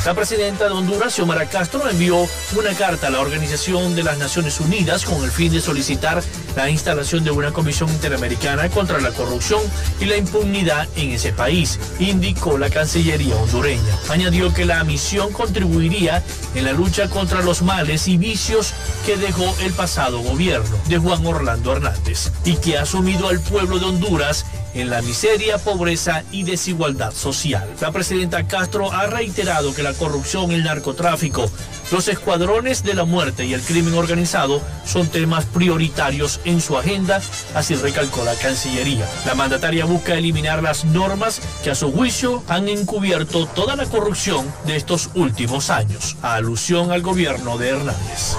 La 0.04 0.14
presidenta 0.14 0.64
de 0.64 0.70
Honduras, 0.70 1.14
Xiomara 1.14 1.48
Castro, 1.48 1.88
envió 1.88 2.26
una 2.56 2.74
carta 2.74 3.08
a 3.08 3.10
la 3.10 3.20
Organización 3.20 3.94
de 3.94 4.02
las 4.02 4.18
Naciones 4.18 4.58
Unidas 4.60 5.04
con 5.04 5.22
el 5.22 5.30
fin 5.30 5.52
de 5.52 5.60
solicitar 5.60 6.22
la 6.56 6.70
instalación 6.70 7.22
de 7.22 7.30
una 7.30 7.52
comisión 7.52 7.88
interamericana 7.90 8.68
contra 8.70 9.00
la 9.00 9.10
corrupción 9.10 9.60
y 10.00 10.06
la 10.06 10.16
impunidad 10.16 10.88
en 10.96 11.10
ese 11.12 11.32
país, 11.32 11.78
indicó 11.98 12.58
la 12.58 12.70
Cancillería 12.70 13.36
hondureña. 13.36 13.98
Añadió 14.08 14.52
que 14.52 14.64
la 14.64 14.82
misión 14.84 15.32
contribuiría 15.32 16.22
en 16.54 16.64
la 16.64 16.72
lucha 16.72 17.08
contra 17.08 17.42
los 17.42 17.62
males 17.62 18.08
y 18.08 18.16
vicios 18.16 18.72
que 19.06 19.16
dejó 19.16 19.54
el 19.60 19.72
pasado 19.72 20.20
gobierno 20.20 20.76
de 20.88 20.98
Juan 20.98 21.24
Orlando 21.26 21.72
Hernández 21.72 22.30
y 22.44 22.54
que 22.56 22.78
ha 22.78 22.86
sumido 22.86 23.28
al 23.28 23.40
pueblo 23.40 23.78
de 23.78 23.86
Honduras 23.86 24.46
en 24.74 24.90
la 24.90 25.02
miseria, 25.02 25.58
pobreza 25.58 26.22
y 26.32 26.42
desigualdad 26.42 27.12
social. 27.12 27.68
La 27.80 27.92
presidenta 27.92 28.46
Castro 28.46 28.92
ha 28.92 29.06
reiterado 29.06 29.74
que 29.74 29.82
la 29.82 29.94
corrupción 29.94 30.50
el 30.50 30.64
narcotráfico, 30.64 31.50
los 31.90 32.08
escuadrones 32.08 32.84
de 32.84 32.94
la 32.94 33.04
muerte 33.04 33.44
y 33.44 33.54
el 33.54 33.62
crimen 33.62 33.94
organizado 33.94 34.60
son 34.84 35.08
temas 35.08 35.44
prioritarios 35.46 36.40
en 36.44 36.60
su 36.60 36.78
agenda, 36.78 37.20
así 37.54 37.74
recalcó 37.74 38.24
la 38.24 38.34
Cancillería. 38.34 39.08
La 39.26 39.34
mandataria 39.34 39.84
busca 39.84 40.14
eliminar 40.14 40.62
las 40.62 40.84
normas 40.84 41.40
que 41.64 41.70
a 41.70 41.74
su 41.74 41.92
juicio 41.92 42.44
han 42.48 42.68
encubierto 42.68 43.46
toda 43.46 43.74
la 43.76 43.86
corrupción 43.86 44.46
de 44.66 44.76
estos 44.76 45.10
últimos 45.14 45.70
años, 45.70 46.16
a 46.22 46.34
alusión 46.34 46.92
al 46.92 47.02
gobierno 47.02 47.58
de 47.58 47.70
Hernández. 47.70 48.36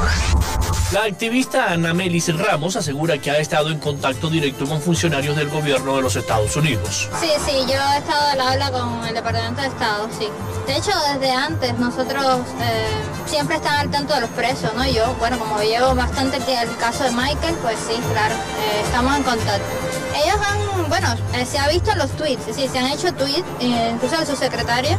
La 0.93 1.03
activista 1.03 1.71
Ana 1.71 1.93
Melis 1.93 2.35
Ramos 2.35 2.75
asegura 2.75 3.17
que 3.17 3.31
ha 3.31 3.37
estado 3.37 3.69
en 3.69 3.79
contacto 3.79 4.29
directo 4.29 4.65
con 4.65 4.81
funcionarios 4.81 5.37
del 5.37 5.49
gobierno 5.49 5.95
de 5.95 6.01
los 6.01 6.17
Estados 6.21 6.55
Unidos. 6.55 7.09
Sí, 7.19 7.29
sí, 7.45 7.51
yo 7.67 7.79
he 7.93 7.97
estado 7.97 8.29
al 8.29 8.41
habla 8.41 8.71
con 8.71 9.05
el 9.05 9.13
Departamento 9.13 9.61
de 9.61 9.67
Estado, 9.67 10.07
sí. 10.17 10.29
De 10.65 10.77
hecho, 10.77 10.91
desde 11.13 11.31
antes 11.31 11.77
nosotros 11.79 12.39
eh, 12.61 12.87
siempre 13.25 13.57
están 13.57 13.75
al 13.79 13.91
tanto 13.91 14.13
de 14.13 14.21
los 14.21 14.29
presos, 14.31 14.73
¿no? 14.75 14.85
Yo, 14.85 15.13
bueno, 15.19 15.37
como 15.39 15.59
llevo 15.61 15.93
bastante 15.95 16.37
el 16.37 16.77
caso 16.77 17.03
de 17.03 17.11
Michael, 17.11 17.55
pues 17.61 17.77
sí, 17.87 17.99
claro, 18.11 18.35
eh, 18.35 18.81
estamos 18.85 19.17
en 19.17 19.23
contacto. 19.23 19.90
Ellos 20.15 20.35
han, 20.45 20.89
bueno, 20.89 21.07
eh, 21.33 21.45
se 21.45 21.57
ha 21.57 21.67
visto 21.67 21.93
los 21.95 22.11
tweets, 22.11 22.43
sí, 22.55 22.67
se 22.67 22.79
han 22.79 22.87
hecho 22.87 23.13
tweets, 23.13 23.45
incluso 23.59 24.19
el 24.19 24.27
subsecretario, 24.27 24.97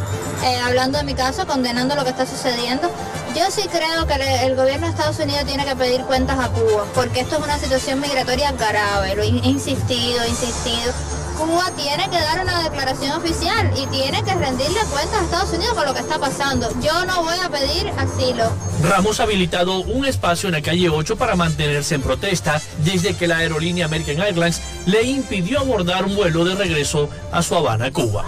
hablando 0.64 0.98
de 0.98 1.04
mi 1.04 1.14
caso, 1.14 1.46
condenando 1.46 1.94
lo 1.94 2.04
que 2.04 2.10
está 2.10 2.26
sucediendo. 2.26 2.90
Yo 3.34 3.50
sí 3.50 3.62
creo 3.68 4.06
que 4.06 4.44
el 4.44 4.56
gobierno 4.56 4.86
de 4.86 4.92
Estados 4.92 5.18
Unidos 5.18 5.44
tiene 5.46 5.64
que 5.64 5.74
pedir 5.74 6.02
cuentas 6.02 6.38
a 6.38 6.48
Cuba, 6.48 6.84
porque 6.94 7.20
esto 7.20 7.36
es 7.36 7.42
una 7.42 7.58
situación 7.58 8.00
migratoria 8.00 8.52
grave, 8.52 9.14
lo 9.14 9.22
he 9.22 9.28
insistido, 9.28 10.26
insistido. 10.26 10.92
Cuba 11.38 11.70
tiene 11.76 12.08
que 12.10 12.20
dar 12.20 12.40
una 12.40 12.62
declaración 12.62 13.12
oficial 13.12 13.72
y 13.76 13.86
tiene 13.86 14.22
que 14.22 14.34
rendirle 14.34 14.80
cuentas 14.92 15.20
a 15.20 15.24
Estados 15.24 15.52
Unidos 15.54 15.74
con 15.74 15.86
lo 15.86 15.94
que 15.94 16.00
está 16.00 16.18
pasando. 16.18 16.68
Yo 16.80 17.04
no 17.06 17.22
voy 17.22 17.36
a 17.42 17.48
pedir 17.48 17.90
asilo. 17.98 18.52
Ramos 18.82 19.20
ha 19.20 19.22
habilitado 19.22 19.80
un 19.80 20.04
espacio 20.04 20.48
en 20.48 20.54
la 20.54 20.62
calle 20.62 20.88
8 20.88 21.16
para 21.16 21.36
mantenerse 21.36 21.94
en 21.94 22.02
protesta 22.02 22.60
desde 22.84 23.14
que 23.14 23.28
la 23.28 23.38
aerolínea 23.38 23.86
American 23.86 24.20
Airlines 24.20 24.60
le 24.86 25.04
impidió 25.04 25.60
abordar 25.60 26.04
un 26.04 26.16
vuelo 26.16 26.44
de 26.44 26.56
regreso 26.56 27.08
a 27.30 27.42
su 27.42 27.54
Habana, 27.54 27.92
Cuba. 27.92 28.24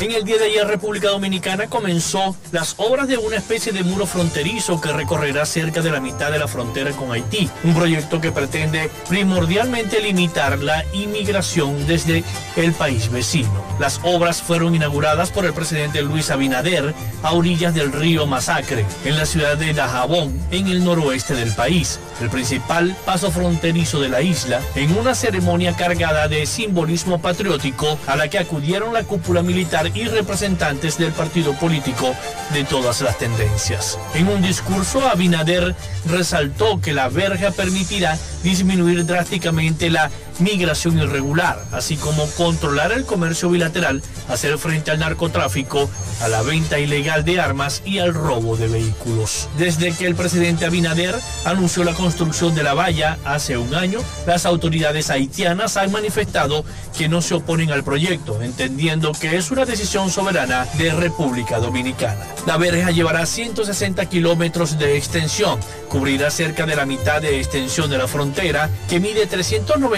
En 0.00 0.12
el 0.12 0.24
día 0.24 0.38
de 0.38 0.46
ayer, 0.46 0.66
República 0.66 1.08
Dominicana 1.08 1.66
comenzó 1.66 2.34
las 2.52 2.74
obras 2.78 3.06
de 3.06 3.18
una 3.18 3.36
especie 3.36 3.70
de 3.70 3.84
muro 3.84 4.06
fronterizo 4.06 4.80
que 4.80 4.94
recorrerá 4.94 5.44
cerca 5.44 5.82
de 5.82 5.90
la 5.90 6.00
mitad 6.00 6.32
de 6.32 6.38
la 6.38 6.48
frontera 6.48 6.92
con 6.92 7.12
Haití. 7.12 7.50
Un 7.64 7.74
proyecto 7.74 8.18
que 8.18 8.32
pretende 8.32 8.90
primordialmente 9.10 10.00
limitar 10.00 10.58
la 10.60 10.86
inmigración 10.94 11.86
desde 11.86 12.24
el 12.56 12.72
país 12.72 13.10
vecino. 13.10 13.62
Las 13.78 14.00
obras 14.02 14.40
fueron 14.40 14.74
inauguradas 14.74 15.30
por 15.30 15.44
el 15.44 15.52
presidente 15.52 16.00
Luis 16.00 16.30
Abinader 16.30 16.94
a 17.22 17.34
orillas 17.34 17.74
del 17.74 17.92
río 17.92 18.26
Masacre, 18.26 18.86
en 19.04 19.18
la 19.18 19.26
ciudad 19.26 19.58
de 19.58 19.74
Dajabón, 19.74 20.40
en 20.50 20.68
el 20.68 20.82
noroeste 20.82 21.34
del 21.34 21.52
país, 21.52 22.00
el 22.22 22.30
principal 22.30 22.96
paso 23.04 23.30
fronterizo 23.30 24.00
de 24.00 24.08
la 24.08 24.22
isla, 24.22 24.62
en 24.76 24.96
una 24.96 25.14
ceremonia 25.14 25.76
cargada 25.76 26.26
de 26.26 26.46
simbolismo 26.46 27.20
patriótico 27.20 27.98
a 28.06 28.16
la 28.16 28.28
que 28.28 28.38
acudieron 28.38 28.94
la 28.94 29.04
cúpula 29.04 29.42
militar 29.42 29.89
y 29.94 30.04
representantes 30.04 30.98
del 30.98 31.12
partido 31.12 31.52
político 31.54 32.14
de 32.52 32.64
todas 32.64 33.00
las 33.00 33.18
tendencias. 33.18 33.98
En 34.14 34.28
un 34.28 34.42
discurso, 34.42 35.06
Abinader 35.08 35.74
resaltó 36.06 36.80
que 36.80 36.92
la 36.92 37.08
verja 37.08 37.50
permitirá 37.50 38.18
disminuir 38.42 39.06
drásticamente 39.06 39.90
la 39.90 40.10
migración 40.40 40.98
irregular, 40.98 41.64
así 41.72 41.96
como 41.96 42.26
controlar 42.32 42.92
el 42.92 43.04
comercio 43.04 43.50
bilateral, 43.50 44.02
hacer 44.28 44.58
frente 44.58 44.90
al 44.90 44.98
narcotráfico, 44.98 45.90
a 46.20 46.28
la 46.28 46.42
venta 46.42 46.78
ilegal 46.78 47.24
de 47.24 47.40
armas 47.40 47.82
y 47.84 47.98
al 47.98 48.14
robo 48.14 48.56
de 48.56 48.68
vehículos. 48.68 49.48
Desde 49.58 49.92
que 49.92 50.06
el 50.06 50.14
presidente 50.14 50.66
Abinader 50.66 51.14
anunció 51.44 51.84
la 51.84 51.94
construcción 51.94 52.54
de 52.54 52.62
la 52.62 52.74
valla 52.74 53.18
hace 53.24 53.56
un 53.56 53.74
año, 53.74 54.00
las 54.26 54.46
autoridades 54.46 55.10
haitianas 55.10 55.76
han 55.76 55.92
manifestado 55.92 56.64
que 56.96 57.08
no 57.08 57.22
se 57.22 57.34
oponen 57.34 57.70
al 57.70 57.84
proyecto, 57.84 58.42
entendiendo 58.42 59.12
que 59.12 59.36
es 59.36 59.50
una 59.50 59.64
decisión 59.64 60.10
soberana 60.10 60.66
de 60.78 60.92
República 60.92 61.58
Dominicana. 61.58 62.26
La 62.46 62.56
verja 62.56 62.90
llevará 62.90 63.26
160 63.26 64.06
kilómetros 64.06 64.78
de 64.78 64.96
extensión, 64.96 65.58
cubrirá 65.88 66.30
cerca 66.30 66.66
de 66.66 66.76
la 66.76 66.86
mitad 66.86 67.20
de 67.20 67.38
extensión 67.38 67.90
de 67.90 67.98
la 67.98 68.08
frontera, 68.08 68.70
que 68.88 69.00
mide 69.00 69.26
391 69.26 69.88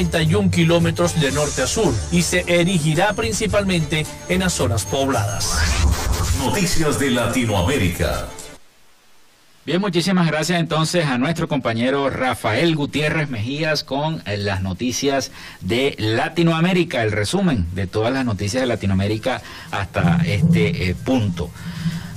kilómetros 0.50 1.20
de 1.20 1.30
norte 1.30 1.62
a 1.62 1.66
sur 1.66 1.94
y 2.10 2.22
se 2.22 2.44
erigirá 2.46 3.12
principalmente 3.12 4.06
en 4.28 4.40
las 4.40 4.54
zonas 4.54 4.84
pobladas. 4.84 5.58
Noticias 6.38 6.98
de 6.98 7.10
Latinoamérica. 7.10 8.28
Bien, 9.64 9.80
muchísimas 9.80 10.26
gracias 10.26 10.58
entonces 10.58 11.06
a 11.06 11.18
nuestro 11.18 11.46
compañero 11.48 12.10
Rafael 12.10 12.74
Gutiérrez 12.74 13.28
Mejías 13.28 13.84
con 13.84 14.22
las 14.26 14.62
noticias 14.62 15.30
de 15.60 15.94
Latinoamérica, 15.98 17.02
el 17.02 17.12
resumen 17.12 17.66
de 17.74 17.86
todas 17.86 18.12
las 18.12 18.24
noticias 18.24 18.62
de 18.62 18.66
Latinoamérica 18.66 19.40
hasta 19.70 20.22
este 20.26 20.88
eh, 20.88 20.94
punto, 20.94 21.50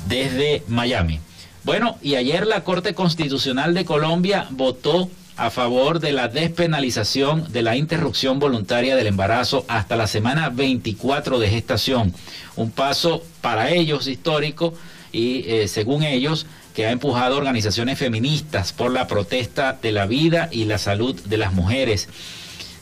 desde 0.08 0.64
Miami. 0.70 1.20
Bueno, 1.66 1.98
y 2.02 2.16
ayer 2.16 2.48
la 2.48 2.64
Corte 2.64 2.96
Constitucional 2.96 3.74
de 3.74 3.86
Colombia 3.86 4.48
votó 4.52 5.10
a 5.38 5.50
favor 5.50 6.00
de 6.00 6.14
la 6.14 6.28
despenalización 6.28 7.52
de 7.52 7.62
la 7.62 7.76
interrupción 7.76 8.40
voluntaria 8.40 8.96
del 8.96 9.08
embarazo 9.08 9.66
hasta 9.68 9.96
la 9.96 10.08
semana 10.08 10.50
24 10.50 11.40
de 11.40 11.50
gestación. 11.50 12.14
Un 12.56 12.72
paso 12.72 13.24
para 13.42 13.72
ellos 13.72 14.08
histórico 14.08 14.74
y 15.12 15.44
eh, 15.48 15.68
según 15.68 16.04
ellos 16.04 16.46
que 16.74 16.86
ha 16.86 16.92
empujado 16.92 17.38
organizaciones 17.38 17.98
feministas 17.98 18.74
por 18.74 18.92
la 18.92 19.08
protesta 19.08 19.74
de 19.82 19.92
la 19.92 20.06
vida 20.06 20.50
y 20.52 20.66
la 20.66 20.78
salud 20.78 21.20
de 21.22 21.38
las 21.38 21.54
mujeres. 21.54 22.10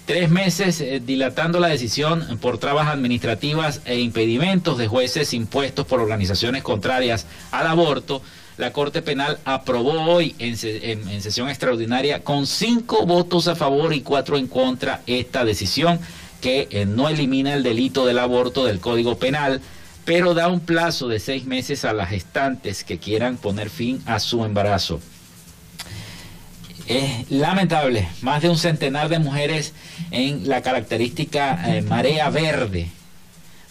Tres 0.06 0.30
meses 0.30 0.82
eh, 0.82 1.02
dilatando 1.04 1.60
la 1.60 1.70
decisión 1.70 2.38
por 2.42 2.58
trabas 2.58 2.88
administrativas 2.88 3.82
e 3.86 4.00
impedimentos 4.00 4.78
de 4.78 4.88
jueces 4.88 5.34
impuestos 5.34 5.86
por 5.88 6.02
organizaciones 6.02 6.62
contrarias 6.62 7.26
al 7.52 7.68
aborto, 7.68 8.22
la 8.58 8.72
Corte 8.72 9.02
Penal 9.02 9.40
aprobó 9.46 10.02
hoy 10.02 10.36
en, 10.40 10.58
sesión 10.58 11.50
extraordinaria 11.50 12.24
con 12.24 12.46
cinco 12.46 13.06
votos 13.06 13.48
a 13.48 13.56
favor 13.56 13.94
y 13.94 14.02
cuatro 14.02 14.38
en 14.38 14.48
contra 14.48 15.02
esta 15.08 15.44
decisión 15.44 16.00
que 16.42 16.68
eh, 16.72 16.86
no 16.86 17.10
elimina 17.10 17.54
el 17.54 17.64
delito 17.64 18.06
del 18.06 18.20
aborto 18.20 18.66
del 18.66 18.80
Código 18.80 19.18
Penal, 19.18 19.62
pero 20.06 20.34
da 20.34 20.50
un 20.50 20.60
plazo 20.60 21.08
de 21.08 21.20
seis 21.20 21.46
meses 21.46 21.86
a 21.86 21.94
las 21.94 22.10
gestantes 22.10 22.84
que 22.84 23.00
quieran 23.00 23.38
poner 23.38 23.70
fin 23.70 24.02
a 24.06 24.20
su 24.20 24.44
embarazo. 24.44 25.00
Es 26.86 27.32
lamentable, 27.32 28.10
más 28.22 28.42
de 28.42 28.50
un 28.50 28.58
centenar 28.58 29.08
de 29.08 29.20
mujeres 29.20 29.74
en 30.12 30.50
la 30.50 30.62
característica 30.62 31.78
eh, 31.78 31.82
marea 31.82 32.30
verde 32.30 32.90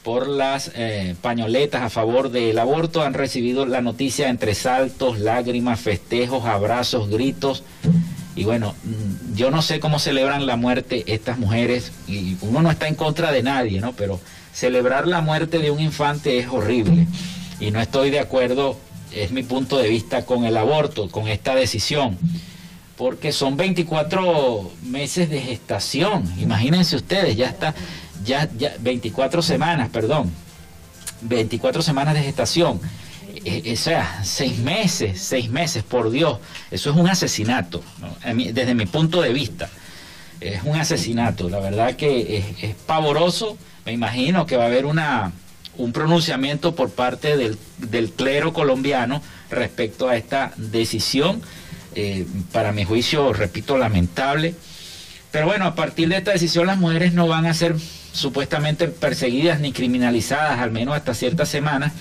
por 0.02 0.26
las 0.26 0.72
eh, 0.74 1.14
pañoletas 1.20 1.82
a 1.82 1.90
favor 1.90 2.30
del 2.30 2.58
aborto 2.58 3.02
han 3.02 3.14
recibido 3.14 3.66
la 3.66 3.80
noticia 3.80 4.28
entre 4.28 4.54
saltos, 4.54 5.20
lágrimas, 5.20 5.80
festejos, 5.80 6.44
abrazos, 6.44 7.08
gritos. 7.08 7.62
Y 8.34 8.44
bueno, 8.44 8.74
mm, 8.82 9.36
yo 9.36 9.50
no 9.50 9.62
sé 9.62 9.78
cómo 9.78 9.98
celebran 9.98 10.46
la 10.46 10.56
muerte 10.56 11.04
estas 11.06 11.38
mujeres, 11.38 11.92
y 12.08 12.36
uno 12.40 12.62
no 12.62 12.70
está 12.70 12.88
en 12.88 12.94
contra 12.94 13.30
de 13.30 13.42
nadie, 13.42 13.80
¿no? 13.80 13.92
Pero 13.92 14.18
celebrar 14.52 15.06
la 15.06 15.20
muerte 15.20 15.58
de 15.58 15.70
un 15.70 15.80
infante 15.80 16.38
es 16.38 16.48
horrible. 16.48 17.06
Y 17.60 17.70
no 17.70 17.80
estoy 17.80 18.10
de 18.10 18.18
acuerdo, 18.18 18.76
es 19.14 19.30
mi 19.30 19.44
punto 19.44 19.78
de 19.78 19.88
vista, 19.88 20.24
con 20.24 20.44
el 20.44 20.56
aborto, 20.56 21.10
con 21.10 21.28
esta 21.28 21.54
decisión. 21.54 22.18
Porque 22.96 23.32
son 23.32 23.56
24 23.56 24.70
meses 24.84 25.30
de 25.30 25.40
gestación. 25.40 26.24
Imagínense 26.40 26.96
ustedes, 26.96 27.36
ya 27.36 27.48
está, 27.48 27.74
ya, 28.24 28.48
ya 28.56 28.74
24 28.80 29.42
semanas, 29.42 29.88
perdón, 29.90 30.30
24 31.22 31.82
semanas 31.82 32.14
de 32.14 32.22
gestación. 32.22 32.80
Eh, 33.44 33.72
o 33.72 33.76
sea, 33.76 34.20
seis 34.24 34.58
meses, 34.58 35.20
seis 35.20 35.50
meses, 35.50 35.82
por 35.82 36.10
Dios, 36.10 36.38
eso 36.70 36.90
es 36.90 36.96
un 36.96 37.08
asesinato, 37.08 37.82
desde 38.34 38.74
mi 38.74 38.86
punto 38.86 39.20
de 39.20 39.32
vista. 39.32 39.68
Es 40.40 40.62
un 40.64 40.76
asesinato, 40.76 41.48
la 41.48 41.60
verdad 41.60 41.94
que 41.94 42.44
es, 42.60 42.74
pavoroso, 42.86 43.56
me 43.84 43.92
imagino 43.92 44.46
que 44.46 44.56
va 44.56 44.64
a 44.64 44.66
haber 44.66 44.86
una, 44.86 45.32
un 45.76 45.92
pronunciamiento 45.92 46.74
por 46.74 46.90
parte 46.90 47.36
del, 47.36 47.58
del 47.78 48.10
clero 48.10 48.52
colombiano 48.52 49.22
respecto 49.50 50.08
a 50.08 50.16
esta 50.16 50.52
decisión, 50.56 51.42
eh, 51.94 52.26
para 52.52 52.72
mi 52.72 52.84
juicio, 52.84 53.32
repito, 53.32 53.76
lamentable. 53.76 54.54
Pero 55.30 55.46
bueno, 55.46 55.66
a 55.66 55.74
partir 55.74 56.08
de 56.08 56.16
esta 56.16 56.32
decisión 56.32 56.66
las 56.66 56.78
mujeres 56.78 57.12
no 57.12 57.26
van 57.28 57.46
a 57.46 57.54
ser 57.54 57.76
supuestamente 58.12 58.88
perseguidas 58.88 59.60
ni 59.60 59.72
criminalizadas, 59.72 60.60
al 60.60 60.70
menos 60.70 60.94
hasta 60.94 61.14
ciertas 61.14 61.48
semanas, 61.48 61.92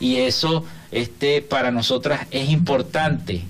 y 0.00 0.16
eso 0.16 0.64
este, 0.90 1.42
para 1.42 1.70
nosotras 1.70 2.26
es 2.30 2.48
importante, 2.50 3.42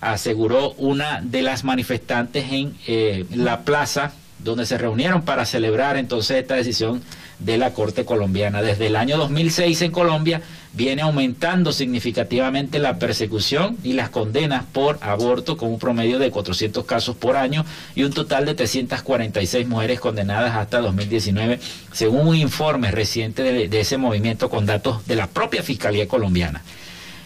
aseguró 0.00 0.72
una 0.72 1.20
de 1.22 1.42
las 1.42 1.64
manifestantes 1.64 2.52
en 2.52 2.76
eh, 2.86 3.26
la 3.34 3.60
plaza 3.62 4.12
donde 4.38 4.66
se 4.66 4.78
reunieron 4.78 5.22
para 5.22 5.44
celebrar 5.44 5.96
entonces 5.96 6.38
esta 6.38 6.54
decisión 6.54 7.02
de 7.38 7.58
la 7.58 7.72
Corte 7.72 8.04
colombiana. 8.04 8.62
Desde 8.62 8.86
el 8.88 8.96
año 8.96 9.16
2006 9.16 9.82
en 9.82 9.90
Colombia 9.92 10.42
viene 10.72 11.02
aumentando 11.02 11.72
significativamente 11.72 12.78
la 12.78 12.98
persecución 12.98 13.76
y 13.82 13.94
las 13.94 14.10
condenas 14.10 14.64
por 14.72 14.98
aborto 15.02 15.56
con 15.56 15.70
un 15.70 15.78
promedio 15.78 16.18
de 16.18 16.30
400 16.30 16.84
casos 16.84 17.16
por 17.16 17.36
año 17.36 17.64
y 17.94 18.02
un 18.02 18.12
total 18.12 18.44
de 18.44 18.54
346 18.54 19.66
mujeres 19.66 20.00
condenadas 20.00 20.56
hasta 20.56 20.80
2019, 20.80 21.60
según 21.92 22.28
un 22.28 22.36
informe 22.36 22.90
reciente 22.90 23.42
de, 23.42 23.68
de 23.68 23.80
ese 23.80 23.96
movimiento 23.96 24.50
con 24.50 24.66
datos 24.66 25.06
de 25.06 25.16
la 25.16 25.26
propia 25.26 25.62
Fiscalía 25.62 26.08
colombiana. 26.08 26.62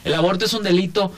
El 0.05 0.15
aborto 0.15 0.45
es 0.45 0.53
un 0.53 0.65
delito 0.65 1.13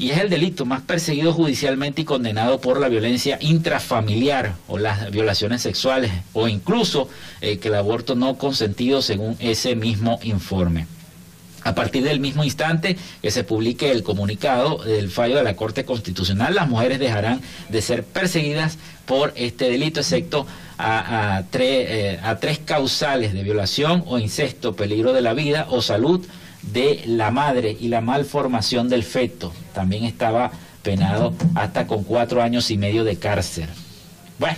y 0.00 0.12
es 0.12 0.18
el 0.18 0.30
delito 0.30 0.64
más 0.64 0.80
perseguido 0.80 1.34
judicialmente 1.34 2.00
y 2.00 2.04
condenado 2.06 2.58
por 2.58 2.80
la 2.80 2.88
violencia 2.88 3.36
intrafamiliar 3.42 4.54
o 4.66 4.78
las 4.78 5.10
violaciones 5.10 5.60
sexuales 5.60 6.10
o 6.32 6.48
incluso 6.48 7.10
eh, 7.42 7.58
que 7.58 7.68
el 7.68 7.74
aborto 7.74 8.14
no 8.14 8.38
consentido 8.38 9.02
según 9.02 9.36
ese 9.40 9.76
mismo 9.76 10.18
informe. 10.22 10.86
A 11.64 11.74
partir 11.74 12.02
del 12.02 12.18
mismo 12.18 12.44
instante 12.44 12.96
que 13.20 13.30
se 13.30 13.44
publique 13.44 13.90
el 13.90 14.02
comunicado 14.02 14.78
del 14.78 15.10
fallo 15.10 15.36
de 15.36 15.44
la 15.44 15.54
Corte 15.54 15.84
Constitucional, 15.84 16.54
las 16.54 16.66
mujeres 16.66 16.98
dejarán 16.98 17.42
de 17.68 17.82
ser 17.82 18.02
perseguidas 18.02 18.78
por 19.04 19.34
este 19.36 19.68
delito, 19.68 20.00
excepto 20.00 20.46
a, 20.78 21.42
eh, 21.52 22.18
a 22.22 22.36
tres 22.38 22.58
causales 22.58 23.34
de 23.34 23.42
violación 23.42 24.02
o 24.06 24.18
incesto, 24.18 24.74
peligro 24.74 25.12
de 25.12 25.20
la 25.20 25.34
vida 25.34 25.66
o 25.68 25.82
salud 25.82 26.26
de 26.62 27.02
la 27.06 27.30
madre 27.30 27.76
y 27.78 27.88
la 27.88 28.00
malformación 28.00 28.88
del 28.88 29.04
feto. 29.04 29.52
También 29.74 30.04
estaba 30.04 30.52
penado 30.82 31.34
hasta 31.54 31.86
con 31.86 32.04
cuatro 32.04 32.42
años 32.42 32.70
y 32.70 32.78
medio 32.78 33.04
de 33.04 33.16
cárcel. 33.16 33.66
Bueno, 34.38 34.56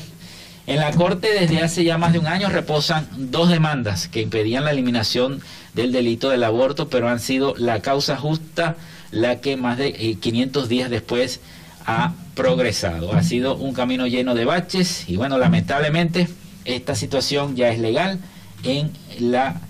en 0.66 0.76
la 0.76 0.92
Corte 0.92 1.28
desde 1.32 1.62
hace 1.62 1.84
ya 1.84 1.98
más 1.98 2.12
de 2.12 2.20
un 2.20 2.26
año 2.26 2.48
reposan 2.48 3.08
dos 3.16 3.48
demandas 3.48 4.08
que 4.08 4.20
impedían 4.20 4.64
la 4.64 4.70
eliminación 4.70 5.40
del 5.74 5.90
delito 5.90 6.30
del 6.30 6.44
aborto, 6.44 6.88
pero 6.88 7.08
han 7.08 7.18
sido 7.18 7.54
la 7.56 7.80
causa 7.80 8.16
justa 8.16 8.76
la 9.10 9.40
que 9.40 9.56
más 9.56 9.76
de 9.78 10.16
500 10.20 10.64
eh, 10.64 10.68
días 10.68 10.90
después 10.90 11.40
ha 11.84 12.14
progresado. 12.34 13.12
Ha 13.12 13.22
sido 13.22 13.56
un 13.56 13.74
camino 13.74 14.06
lleno 14.06 14.34
de 14.34 14.44
baches 14.44 15.08
y 15.08 15.16
bueno, 15.16 15.36
lamentablemente 15.38 16.28
esta 16.64 16.94
situación 16.94 17.56
ya 17.56 17.70
es 17.70 17.78
legal 17.80 18.20
en 18.62 18.92
la 19.18 19.60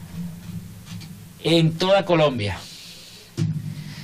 en 1.45 1.73
toda 1.73 2.05
Colombia. 2.05 2.59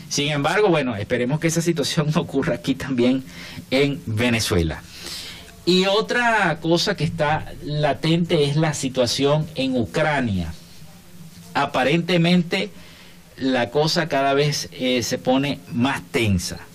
Sin 0.08 0.28
embargo, 0.28 0.68
bueno, 0.68 0.96
esperemos 0.96 1.40
que 1.40 1.48
esa 1.48 1.62
situación 1.62 2.10
no 2.14 2.22
ocurra 2.22 2.54
aquí 2.54 2.74
también 2.74 3.24
en 3.70 4.00
Venezuela. 4.06 4.82
Y 5.66 5.84
otra 5.84 6.58
cosa 6.60 6.96
que 6.96 7.04
está 7.04 7.52
latente 7.62 8.44
es 8.44 8.56
la 8.56 8.72
situación 8.72 9.46
en 9.54 9.76
Ucrania. 9.76 10.54
Aparentemente 11.52 12.70
la 13.36 13.70
cosa 13.70 14.08
cada 14.08 14.32
vez 14.32 14.68
eh, 14.72 15.02
se 15.02 15.18
pone 15.18 15.60
más 15.72 16.02
tensa 16.10 16.67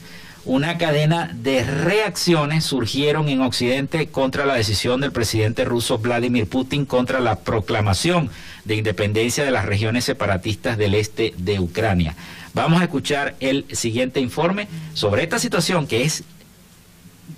una 0.45 0.77
cadena 0.77 1.31
de 1.33 1.63
reacciones 1.63 2.65
surgieron 2.65 3.29
en 3.29 3.41
Occidente 3.41 4.07
contra 4.07 4.45
la 4.45 4.55
decisión 4.55 4.99
del 4.99 5.13
presidente 5.13 5.63
ruso 5.63 5.99
Vladimir 5.99 6.47
Putin 6.47 6.85
contra 6.85 7.21
la 7.21 7.39
proclamación 7.39 8.29
de 8.65 8.75
independencia 8.75 9.45
de 9.45 9.51
las 9.51 9.65
regiones 9.65 10.03
separatistas 10.03 10.77
del 10.77 10.95
este 10.95 11.33
de 11.37 11.59
Ucrania. 11.59 12.15
Vamos 12.53 12.81
a 12.81 12.83
escuchar 12.83 13.35
el 13.39 13.65
siguiente 13.71 14.19
informe 14.19 14.67
sobre 14.93 15.23
esta 15.23 15.39
situación 15.39 15.87
que 15.87 16.03
es, 16.03 16.23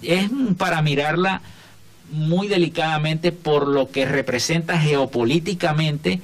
es 0.02 0.30
para 0.58 0.82
mirarla 0.82 1.42
muy 2.12 2.48
delicadamente 2.48 3.32
por 3.32 3.68
lo 3.68 3.90
que 3.92 4.06
representa 4.06 4.80
geopolíticamente 4.80 6.22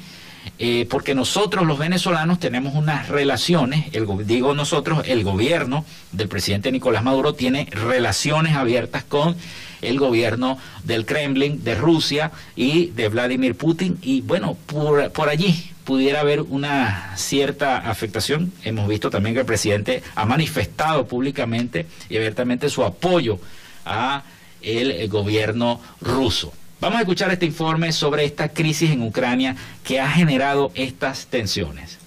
eh, 0.64 0.86
porque 0.88 1.16
nosotros 1.16 1.66
los 1.66 1.80
venezolanos 1.80 2.40
tenemos 2.40 2.76
unas 2.76 3.10
relaciones, 3.10 3.86
el, 3.94 4.06
digo 4.28 4.54
nosotros, 4.54 5.02
el 5.08 5.24
gobierno 5.24 5.86
del 6.12 6.28
presidente 6.28 6.72
Nicolás 6.72 7.04
Maduro 7.04 7.34
tiene 7.34 7.68
relaciones 7.72 8.56
abiertas 8.56 9.04
con 9.04 9.36
el 9.82 9.98
gobierno 9.98 10.60
del 10.84 11.08
Kremlin, 11.08 11.64
de 11.64 11.74
Rusia 11.74 12.32
y 12.56 12.92
de 12.92 13.10
Vladimir 13.10 13.56
Putin, 13.56 13.98
y 14.04 14.22
bueno, 14.22 14.56
por 14.68 15.30
allí 15.30 15.72
pudiera 15.84 16.20
haber 16.20 16.42
una 16.42 17.18
cierta 17.18 17.78
afectación. 17.78 18.54
Hemos 18.64 18.88
visto 18.88 19.10
también 19.10 19.34
que 19.34 19.40
el 19.40 19.48
presidente 19.48 20.04
ha 20.14 20.28
manifestado 20.28 21.08
públicamente 21.08 21.88
y 22.08 22.18
abiertamente 22.18 22.70
su 22.70 22.84
apoyo 22.84 23.40
a 23.84 24.22
el 24.62 25.10
gobierno 25.10 25.82
ruso. 26.02 26.54
Vamos 26.82 26.98
a 26.98 27.02
escuchar 27.02 27.30
este 27.32 27.46
informe 27.46 27.92
sobre 27.92 28.26
esta 28.26 28.50
crisis 28.50 28.90
en 28.90 29.04
Ucrania 29.04 29.56
que 29.84 30.00
ha 30.02 30.10
generado 30.10 30.72
estas 30.74 31.28
tensiones. 31.28 32.01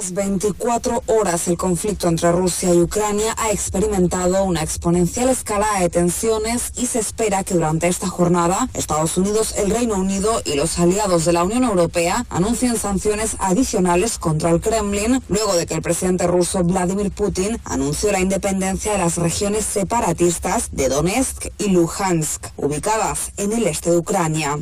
24 0.00 1.02
horas 1.06 1.48
el 1.48 1.56
conflicto 1.56 2.08
entre 2.08 2.32
Rusia 2.32 2.74
y 2.74 2.80
Ucrania 2.80 3.34
ha 3.36 3.50
experimentado 3.50 4.42
una 4.44 4.62
exponencial 4.62 5.28
escalada 5.28 5.80
de 5.80 5.90
tensiones 5.90 6.72
y 6.76 6.86
se 6.86 6.98
espera 6.98 7.44
que 7.44 7.54
durante 7.54 7.88
esta 7.88 8.08
jornada 8.08 8.68
Estados 8.74 9.16
Unidos, 9.18 9.54
el 9.58 9.70
Reino 9.70 9.96
Unido 9.96 10.40
y 10.44 10.54
los 10.54 10.78
aliados 10.78 11.24
de 11.24 11.34
la 11.34 11.44
Unión 11.44 11.64
Europea 11.64 12.24
anuncien 12.30 12.78
sanciones 12.78 13.36
adicionales 13.38 14.18
contra 14.18 14.50
el 14.50 14.60
Kremlin 14.60 15.22
luego 15.28 15.54
de 15.54 15.66
que 15.66 15.74
el 15.74 15.82
presidente 15.82 16.26
ruso 16.26 16.64
Vladimir 16.64 17.10
Putin 17.10 17.60
anunció 17.64 18.12
la 18.12 18.20
independencia 18.20 18.92
de 18.92 18.98
las 18.98 19.16
regiones 19.18 19.64
separatistas 19.64 20.70
de 20.72 20.88
Donetsk 20.88 21.48
y 21.58 21.68
Luhansk, 21.68 22.46
ubicadas 22.56 23.32
en 23.36 23.52
el 23.52 23.66
este 23.66 23.90
de 23.90 23.98
Ucrania. 23.98 24.58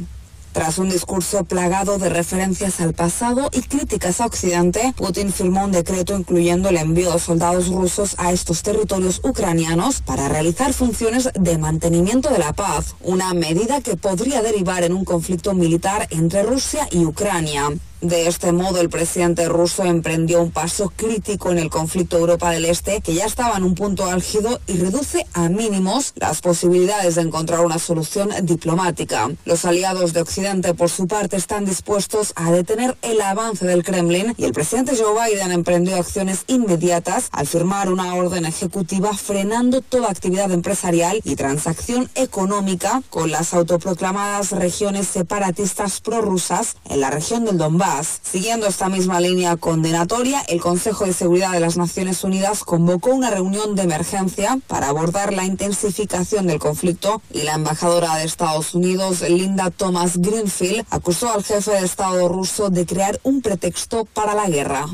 Tras 0.53 0.79
un 0.79 0.91
discurso 0.91 1.45
plagado 1.45 1.99
de 1.99 2.09
referencias 2.09 2.81
al 2.81 2.93
pasado 2.93 3.51
y 3.53 3.61
críticas 3.63 4.21
a 4.21 4.27
Occidente, 4.27 4.93
Putin 4.97 5.33
firmó 5.33 5.65
un 5.65 5.71
decreto 5.71 6.19
incluyendo 6.19 6.69
el 6.69 6.77
envío 6.77 7.13
de 7.13 7.21
soldados 7.21 7.69
rusos 7.69 8.17
a 8.19 8.33
estos 8.33 8.63
territorios 8.63 9.21
ucranianos 9.23 10.01
para 10.03 10.29
realizar 10.29 10.73
funciones 10.73 11.31
de 11.35 11.57
mantenimiento 11.57 12.31
de 12.31 12.39
la 12.39 12.53
paz, 12.53 12.97
una 13.01 13.33
medida 13.33 13.81
que 13.81 13.97
podría 13.97 14.43
derivar 14.43 14.83
en 14.83 14.93
un 14.93 15.05
conflicto 15.05 15.55
militar 15.55 16.09
entre 16.11 16.43
Rusia 16.43 16.89
y 16.91 17.05
Ucrania. 17.05 17.69
De 18.01 18.27
este 18.27 18.51
modo, 18.53 18.81
el 18.81 18.89
presidente 18.89 19.47
ruso 19.47 19.85
emprendió 19.85 20.41
un 20.41 20.51
paso 20.51 20.91
crítico 20.97 21.51
en 21.51 21.59
el 21.59 21.69
conflicto 21.69 22.17
Europa 22.17 22.51
del 22.51 22.65
Este, 22.65 23.03
que 23.03 23.13
ya 23.13 23.27
estaba 23.27 23.59
en 23.59 23.63
un 23.63 23.75
punto 23.75 24.07
álgido 24.07 24.59
y 24.67 24.79
reduce 24.79 25.27
a 25.35 25.51
mínimos 25.51 26.15
las 26.17 26.41
posibilidades 26.41 27.17
de 27.17 27.23
encontrar 27.23 27.61
una 27.61 27.79
solución 27.79 28.31
diplomática. 28.45 29.29
Los 29.45 29.67
aliados 29.67 30.15
de 30.15 30.23
Occidente, 30.23 30.73
por 30.73 30.89
su 30.89 31.07
parte, 31.09 31.37
están 31.37 31.67
dispuestos 31.67 32.33
a 32.37 32.51
detener 32.51 32.97
el 33.03 33.21
avance 33.21 33.67
del 33.67 33.85
Kremlin 33.85 34.35
y 34.39 34.45
el 34.45 34.55
presidente 34.55 34.97
Joe 34.97 35.13
Biden 35.29 35.53
emprendió 35.53 35.97
acciones 35.97 36.45
inmediatas 36.47 37.29
al 37.33 37.47
firmar 37.47 37.93
una 37.93 38.15
orden 38.15 38.47
ejecutiva 38.47 39.15
frenando 39.15 39.83
toda 39.83 40.09
actividad 40.09 40.51
empresarial 40.53 41.21
y 41.23 41.37
transacción 41.37 42.09
económica 42.15 43.03
con 43.11 43.31
las 43.31 43.53
autoproclamadas 43.53 44.53
regiones 44.53 45.07
separatistas 45.07 46.01
prorrusas 46.01 46.77
en 46.89 47.01
la 47.01 47.11
región 47.11 47.45
del 47.45 47.59
Donbass 47.59 47.90
Siguiendo 48.23 48.69
esta 48.69 48.89
misma 48.89 49.21
línea 49.21 49.57
condenatoria, 49.57 50.41
el 50.49 50.61
Consejo 50.61 51.07
de 51.07 51.13
Seguridad 51.13 51.53
de 51.53 51.61
las 51.61 51.77
Naciones 51.77 52.23
Unidas 52.23 52.63
convocó 52.63 53.11
una 53.11 53.31
reunión 53.31 53.75
de 53.75 53.83
emergencia 53.83 54.59
para 54.69 54.89
abordar 54.89 55.33
la 55.33 55.45
intensificación 55.45 56.47
del 56.47 56.61
conflicto 56.61 57.21
y 57.33 57.43
la 57.43 57.55
embajadora 57.55 58.17
de 58.17 58.25
Estados 58.25 58.75
Unidos, 58.75 59.23
Linda 59.23 59.71
Thomas 59.71 60.19
Greenfield, 60.19 60.87
acusó 60.91 61.33
al 61.33 61.43
jefe 61.43 61.73
de 61.73 61.85
Estado 61.85 62.29
ruso 62.29 62.71
de 62.71 62.87
crear 62.87 63.19
un 63.25 63.43
pretexto 63.43 64.05
para 64.05 64.35
la 64.35 64.49
guerra. 64.49 64.87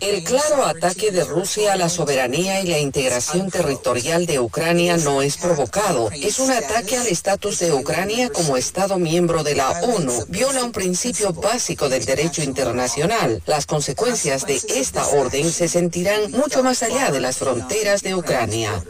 El 0.00 0.24
claro 0.24 0.64
ataque 0.64 1.10
de 1.10 1.24
Rusia 1.24 1.72
a 1.72 1.76
la 1.76 1.88
soberanía 1.88 2.60
y 2.60 2.68
la 2.68 2.78
integración 2.78 3.50
territorial 3.50 4.26
de 4.26 4.38
Ucrania 4.38 4.96
no 4.96 5.22
es 5.22 5.36
provocado. 5.36 6.08
Es 6.12 6.38
un 6.38 6.52
ataque 6.52 6.96
al 6.96 7.08
estatus 7.08 7.58
de 7.58 7.72
Ucrania 7.72 8.30
como 8.30 8.56
Estado 8.56 8.98
miembro 8.98 9.42
de 9.42 9.56
la 9.56 9.70
ONU. 9.82 10.26
Viola 10.28 10.62
un 10.62 10.72
principio 10.72 11.15
básico 11.32 11.88
del 11.88 12.04
derecho 12.04 12.42
internacional. 12.42 13.42
Las 13.46 13.66
consecuencias 13.66 14.46
de 14.46 14.60
esta 14.74 15.06
orden 15.08 15.50
se 15.50 15.68
sentirán 15.68 16.30
mucho 16.32 16.62
más 16.62 16.82
allá 16.82 17.10
de 17.10 17.20
las 17.20 17.38
fronteras 17.38 18.02
de 18.02 18.14
Ucrania. 18.14 18.84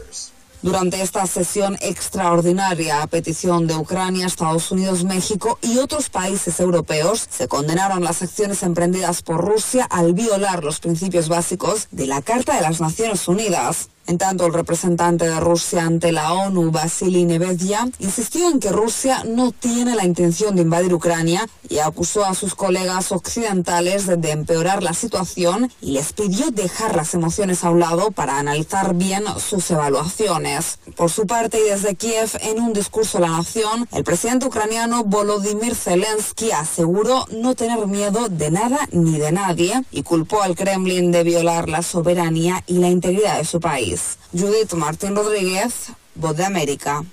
Durante 0.61 1.01
esta 1.01 1.25
sesión 1.27 1.77
extraordinaria 1.81 3.03
a 3.03 3.07
petición 3.07 3.67
de 3.67 3.75
Ucrania, 3.75 4.25
Estados 4.25 4.71
Unidos, 4.71 5.03
México 5.03 5.59
y 5.61 5.77
otros 5.77 6.09
países 6.09 6.59
europeos, 6.59 7.27
se 7.29 7.47
condenaron 7.47 8.03
las 8.03 8.23
acciones 8.23 8.63
emprendidas 8.63 9.21
por 9.21 9.45
Rusia 9.45 9.85
al 9.85 10.13
violar 10.13 10.63
los 10.63 10.79
principios 10.79 11.29
básicos 11.29 11.87
de 11.91 12.07
la 12.07 12.21
Carta 12.21 12.55
de 12.55 12.61
las 12.61 12.81
Naciones 12.81 13.27
Unidas. 13.27 13.89
En 14.07 14.17
tanto, 14.17 14.45
el 14.45 14.53
representante 14.53 15.27
de 15.27 15.37
Rusia 15.41 15.83
ante 15.83 16.13
la 16.13 16.31
ONU, 16.31 16.71
Vasily 16.71 17.25
Nevedya, 17.25 17.89
insistió 17.99 18.49
en 18.49 18.61
que 18.61 18.71
Rusia 18.71 19.25
no 19.25 19.51
tiene 19.51 19.95
la 19.95 20.05
intención 20.05 20.55
de 20.55 20.61
invadir 20.61 20.93
Ucrania 20.93 21.45
y 21.67 21.79
acusó 21.79 22.23
a 22.23 22.33
sus 22.33 22.55
colegas 22.55 23.11
occidentales 23.11 24.07
de, 24.07 24.31
empeorar 24.31 24.81
la 24.81 24.93
situación 24.93 25.69
y 25.81 25.91
les 25.91 26.13
pidió 26.13 26.51
dejar 26.51 26.95
las 26.95 27.13
emociones 27.15 27.65
a 27.65 27.69
un 27.69 27.81
lado 27.81 28.11
para 28.11 28.39
analizar 28.39 28.93
bien 28.93 29.25
sus 29.39 29.69
evaluaciones. 29.71 30.79
Por 30.95 31.09
su 31.09 31.27
parte, 31.27 31.59
y 31.59 31.69
desde 31.69 31.95
Kiev, 31.95 32.29
en 32.41 32.61
un 32.61 32.71
discurso 32.71 33.17
a 33.17 33.21
la 33.21 33.29
nación, 33.29 33.89
el 33.91 34.05
presidente 34.05 34.45
ucraniano 34.45 35.03
Volodymyr 35.03 35.75
Zelensky 35.75 36.51
aseguró 36.51 37.25
no 37.31 37.55
tener 37.55 37.87
miedo 37.87 38.29
de 38.29 38.51
nada 38.51 38.79
ni 38.91 39.19
de 39.19 39.33
nadie 39.33 39.83
y 39.91 40.03
culpó 40.03 40.43
al 40.43 40.55
Kremlin 40.55 41.11
de 41.11 41.23
violar 41.23 41.67
la 41.67 41.81
soberanía 41.81 42.63
y 42.67 42.77
la 42.77 42.87
integridad 42.87 43.37
de 43.37 43.45
su 43.45 43.59
país. 43.59 43.96
Judith 44.31 44.73
Martín 44.73 45.15
Rodríguez, 45.15 45.91
Voz 46.15 46.35
de 46.35 46.45
América. 46.45 47.03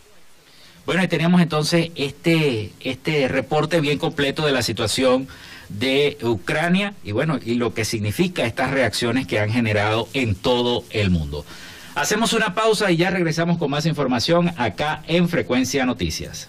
Bueno, 0.86 1.02
y 1.02 1.08
teníamos 1.08 1.40
entonces 1.40 1.90
este, 1.94 2.72
este 2.80 3.28
reporte 3.28 3.80
bien 3.80 3.98
completo 3.98 4.44
de 4.44 4.52
la 4.52 4.62
situación 4.62 5.28
de 5.68 6.18
Ucrania 6.22 6.94
y 7.02 7.12
bueno, 7.12 7.38
y 7.42 7.54
lo 7.54 7.72
que 7.72 7.84
significa 7.84 8.44
estas 8.44 8.70
reacciones 8.70 9.26
que 9.26 9.40
han 9.40 9.50
generado 9.50 10.08
en 10.12 10.34
todo 10.34 10.84
el 10.90 11.10
mundo. 11.10 11.44
Hacemos 11.94 12.32
una 12.32 12.54
pausa 12.54 12.90
y 12.90 12.96
ya 12.96 13.10
regresamos 13.10 13.56
con 13.56 13.70
más 13.70 13.86
información 13.86 14.52
acá 14.58 15.02
en 15.06 15.28
Frecuencia 15.28 15.86
Noticias. 15.86 16.48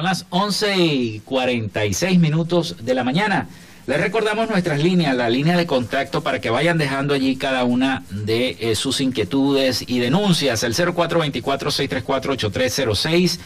Son 0.00 0.06
las 0.06 0.24
11 0.30 0.76
y 0.78 1.20
46 1.26 2.18
minutos 2.18 2.76
de 2.80 2.94
la 2.94 3.04
mañana. 3.04 3.48
Les 3.86 4.00
recordamos 4.00 4.48
nuestras 4.48 4.82
líneas, 4.82 5.14
la 5.14 5.28
línea 5.28 5.58
de 5.58 5.66
contacto 5.66 6.22
para 6.22 6.40
que 6.40 6.48
vayan 6.48 6.78
dejando 6.78 7.12
allí 7.12 7.36
cada 7.36 7.64
una 7.64 8.02
de 8.08 8.56
eh, 8.60 8.74
sus 8.76 9.02
inquietudes 9.02 9.84
y 9.86 9.98
denuncias. 9.98 10.62
El 10.62 10.74
0424-634-8306. 10.74 13.40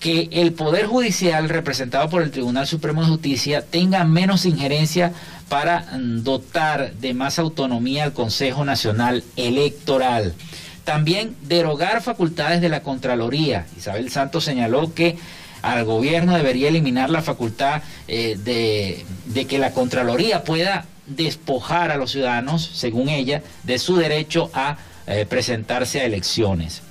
que 0.00 0.28
el 0.32 0.52
Poder 0.52 0.86
Judicial, 0.86 1.48
representado 1.48 2.10
por 2.10 2.22
el 2.22 2.32
Tribunal 2.32 2.66
Supremo 2.66 3.02
de 3.02 3.10
Justicia, 3.10 3.64
tenga 3.64 4.02
menos 4.02 4.46
injerencia 4.46 5.12
para 5.48 5.82
mm, 5.82 6.24
dotar 6.24 6.92
de 6.94 7.14
más 7.14 7.38
autonomía 7.38 8.02
al 8.02 8.14
Consejo 8.14 8.64
Nacional 8.64 9.22
Electoral. 9.36 10.34
También 10.82 11.36
derogar 11.42 12.02
facultades 12.02 12.60
de 12.60 12.68
la 12.68 12.82
Contraloría. 12.82 13.64
Isabel 13.78 14.10
Santos 14.10 14.42
señaló 14.42 14.92
que 14.92 15.16
al 15.62 15.84
gobierno 15.84 16.34
debería 16.34 16.66
eliminar 16.66 17.10
la 17.10 17.22
facultad 17.22 17.80
eh, 18.08 18.36
de, 18.42 19.06
de 19.26 19.44
que 19.46 19.60
la 19.60 19.70
Contraloría 19.70 20.42
pueda 20.42 20.84
despojar 21.06 21.92
a 21.92 21.96
los 21.96 22.10
ciudadanos, 22.10 22.68
según 22.74 23.08
ella, 23.08 23.44
de 23.62 23.78
su 23.78 23.94
derecho 23.94 24.50
a 24.52 24.78
eh, 25.06 25.26
presentarse 25.26 26.00
a 26.00 26.04
elecciones. 26.04 26.82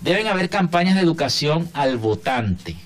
Deben 0.00 0.26
haber 0.26 0.50
campañas 0.50 0.94
de 0.94 1.00
educación 1.00 1.68
al 1.72 1.96
votante. 1.96 2.76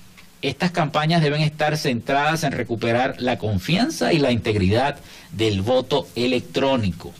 Estas 0.41 0.71
campañas 0.71 1.21
deben 1.21 1.41
estar 1.41 1.77
centradas 1.77 2.43
en 2.43 2.51
recuperar 2.51 3.15
la 3.19 3.37
confianza 3.37 4.11
y 4.11 4.17
la 4.17 4.31
integridad 4.31 4.97
del 5.31 5.61
voto 5.61 6.07
electrónico. 6.15 7.13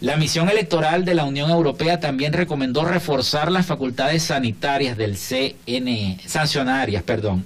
La 0.00 0.16
misión 0.16 0.48
electoral 0.48 1.04
de 1.04 1.14
la 1.14 1.24
Unión 1.24 1.50
Europea 1.50 2.00
también 2.00 2.32
recomendó 2.32 2.84
reforzar 2.84 3.52
las 3.52 3.66
facultades 3.66 4.22
sanitarias 4.22 4.96
del 4.96 5.16
CNE, 5.16 6.20
sancionarias, 6.24 7.02
perdón, 7.02 7.44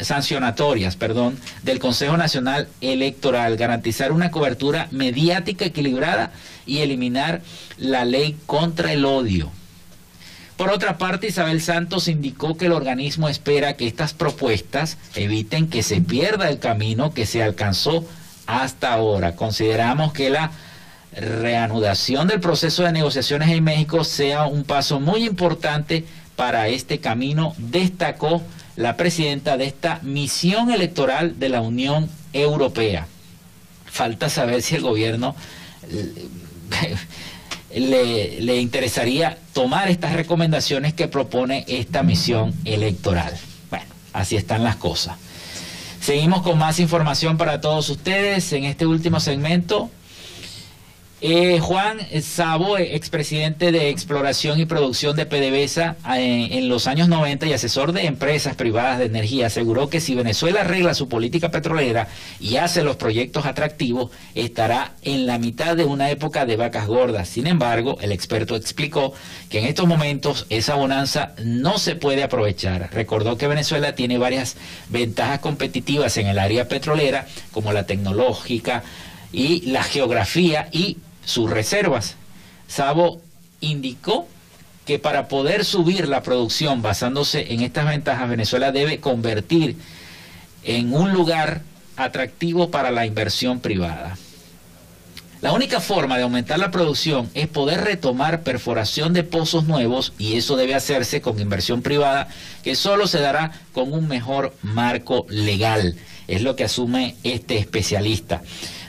sancionatorias, 0.00 0.96
perdón, 0.96 1.38
del 1.62 1.78
Consejo 1.78 2.16
Nacional 2.16 2.68
Electoral, 2.80 3.56
garantizar 3.56 4.12
una 4.12 4.30
cobertura 4.30 4.88
mediática 4.90 5.64
equilibrada 5.64 6.32
y 6.66 6.78
eliminar 6.78 7.42
la 7.76 8.04
ley 8.04 8.36
contra 8.46 8.92
el 8.92 9.04
odio. 9.04 9.50
Por 10.56 10.70
otra 10.70 10.98
parte, 10.98 11.28
Isabel 11.28 11.60
Santos 11.60 12.08
indicó 12.08 12.56
que 12.56 12.66
el 12.66 12.72
organismo 12.72 13.28
espera 13.28 13.74
que 13.74 13.86
estas 13.86 14.12
propuestas 14.12 14.98
eviten 15.14 15.68
que 15.68 15.84
se 15.84 16.00
pierda 16.00 16.48
el 16.48 16.58
camino 16.58 17.14
que 17.14 17.26
se 17.26 17.42
alcanzó 17.42 18.04
hasta 18.46 18.92
ahora. 18.92 19.36
Consideramos 19.36 20.12
que 20.12 20.30
la 20.30 20.50
reanudación 21.12 22.26
del 22.26 22.40
proceso 22.40 22.82
de 22.82 22.92
negociaciones 22.92 23.50
en 23.50 23.62
México 23.62 24.02
sea 24.04 24.46
un 24.46 24.64
paso 24.64 24.98
muy 24.98 25.24
importante 25.24 26.04
para 26.34 26.68
este 26.68 26.98
camino, 26.98 27.54
destacó 27.58 28.42
la 28.78 28.96
presidenta 28.96 29.56
de 29.56 29.64
esta 29.64 29.98
misión 30.02 30.70
electoral 30.70 31.40
de 31.40 31.48
la 31.48 31.60
Unión 31.60 32.08
Europea. 32.32 33.08
Falta 33.86 34.28
saber 34.28 34.62
si 34.62 34.76
el 34.76 34.82
gobierno 34.82 35.34
le, 37.74 38.60
interesaría 38.60 39.36
tomar 39.52 39.88
estas 39.88 40.12
recomendaciones 40.12 40.94
que 40.94 41.08
propone 41.08 41.64
esta 41.66 42.04
misión 42.04 42.54
electoral. 42.64 43.36
Bueno, 43.68 43.86
así 44.12 44.36
están 44.36 44.62
las 44.62 44.76
cosas. 44.76 45.16
Seguimos 46.00 46.42
con 46.42 46.56
más 46.56 46.78
información 46.78 47.36
para 47.36 47.60
todos 47.60 47.90
ustedes 47.90 48.52
en 48.52 48.62
este 48.62 48.86
último 48.86 49.18
segmento. 49.18 49.90
Eh, 51.20 51.58
Juan 51.58 51.98
Sabo, 52.22 52.78
expresidente 52.78 53.72
de 53.72 53.88
Exploración 53.88 54.60
y 54.60 54.66
Producción 54.66 55.16
de 55.16 55.26
PDVSA 55.26 55.96
eh, 56.16 56.48
en 56.52 56.68
los 56.68 56.86
años 56.86 57.08
90 57.08 57.46
y 57.46 57.52
asesor 57.52 57.90
de 57.90 58.06
empresas 58.06 58.54
privadas 58.54 59.00
de 59.00 59.06
energía, 59.06 59.48
aseguró 59.48 59.90
que 59.90 60.00
si 60.00 60.14
Venezuela 60.14 60.60
arregla 60.60 60.94
su 60.94 61.08
política 61.08 61.50
petrolera 61.50 62.06
y 62.38 62.58
hace 62.58 62.84
los 62.84 62.94
proyectos 62.94 63.46
atractivos, 63.46 64.12
estará 64.36 64.92
en 65.02 65.26
la 65.26 65.40
mitad 65.40 65.76
de 65.76 65.86
una 65.86 66.08
época 66.08 66.46
de 66.46 66.54
vacas 66.54 66.86
gordas. 66.86 67.28
Sin 67.28 67.48
embargo, 67.48 67.98
el 68.00 68.12
experto 68.12 68.54
explicó 68.54 69.12
que 69.50 69.58
en 69.58 69.64
estos 69.64 69.88
momentos 69.88 70.46
esa 70.50 70.76
bonanza 70.76 71.32
no 71.42 71.78
se 71.78 71.96
puede 71.96 72.22
aprovechar. 72.22 72.90
Recordó 72.92 73.36
que 73.36 73.48
Venezuela 73.48 73.96
tiene 73.96 74.18
varias 74.18 74.56
ventajas 74.88 75.40
competitivas 75.40 76.16
en 76.16 76.28
el 76.28 76.38
área 76.38 76.68
petrolera, 76.68 77.26
como 77.50 77.72
la 77.72 77.86
tecnológica, 77.86 78.84
y 79.32 79.60
la 79.70 79.82
geografía 79.82 80.68
y 80.72 80.96
sus 81.28 81.50
reservas. 81.50 82.16
Sabo 82.66 83.20
indicó 83.60 84.26
que 84.86 84.98
para 84.98 85.28
poder 85.28 85.66
subir 85.66 86.08
la 86.08 86.22
producción 86.22 86.80
basándose 86.80 87.52
en 87.52 87.60
estas 87.60 87.86
ventajas, 87.86 88.30
Venezuela 88.30 88.72
debe 88.72 89.00
convertir 89.00 89.76
en 90.64 90.94
un 90.94 91.12
lugar 91.12 91.60
atractivo 91.96 92.70
para 92.70 92.90
la 92.90 93.04
inversión 93.04 93.60
privada. 93.60 94.16
La 95.42 95.52
única 95.52 95.80
forma 95.80 96.16
de 96.16 96.22
aumentar 96.24 96.58
la 96.58 96.70
producción 96.70 97.30
es 97.34 97.46
poder 97.46 97.82
retomar 97.82 98.42
perforación 98.42 99.12
de 99.12 99.22
pozos 99.22 99.64
nuevos 99.64 100.14
y 100.18 100.36
eso 100.36 100.56
debe 100.56 100.74
hacerse 100.74 101.20
con 101.20 101.38
inversión 101.38 101.82
privada 101.82 102.28
que 102.64 102.74
solo 102.74 103.06
se 103.06 103.20
dará 103.20 103.52
con 103.72 103.92
un 103.92 104.08
mejor 104.08 104.54
marco 104.62 105.26
legal. 105.28 105.94
Es 106.26 106.42
lo 106.42 106.56
que 106.56 106.64
asume 106.64 107.14
este 107.22 107.58
especialista. 107.58 108.42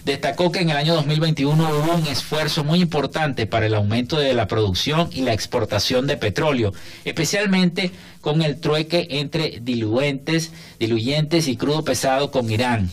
Destacó 0.06 0.52
que 0.52 0.60
en 0.60 0.70
el 0.70 0.78
año 0.78 0.96
2021 0.96 1.70
hubo 1.70 1.96
un 1.96 2.08
esfuerzo 2.08 2.64
muy 2.64 2.82
importante 2.82 3.46
para 3.46 3.66
el 3.66 3.76
aumento 3.76 4.18
de 4.18 4.34
la 4.34 4.48
producción 4.48 5.10
y 5.12 5.22
la 5.22 5.34
exportación 5.34 6.08
de 6.08 6.18
petróleo, 6.18 6.74
especialmente 7.06 7.92
con 8.22 8.42
el 8.42 8.60
trueque 8.60 9.08
entre 9.12 9.60
diluentes, 9.62 10.52
diluyentes 10.80 11.48
y 11.48 11.58
crudo 11.58 11.84
pesado 11.84 12.32
con 12.32 12.50
Irán. 12.50 12.90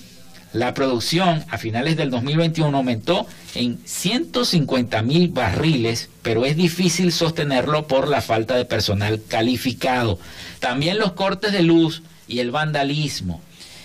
La 0.53 0.73
producción 0.75 1.45
a 1.51 1.59
finales 1.59 1.97
del 1.97 2.11
2021 2.11 2.75
aumentó 2.75 3.27
en 3.55 3.79
150 3.85 5.03
mil 5.03 5.29
barriles, 5.29 6.09
pero 6.23 6.47
es 6.47 6.57
difícil 6.57 7.13
sostenerlo 7.13 7.87
por 7.87 8.09
la 8.09 8.23
falta 8.23 8.57
de 8.57 8.65
personal 8.65 9.21
calificado. 9.29 10.19
También 10.59 10.99
los 10.99 11.13
cortes 11.13 11.53
de 11.53 11.63
luz 11.63 12.03
y 12.27 12.39
el 12.39 12.53
vandalismo. 12.53 13.43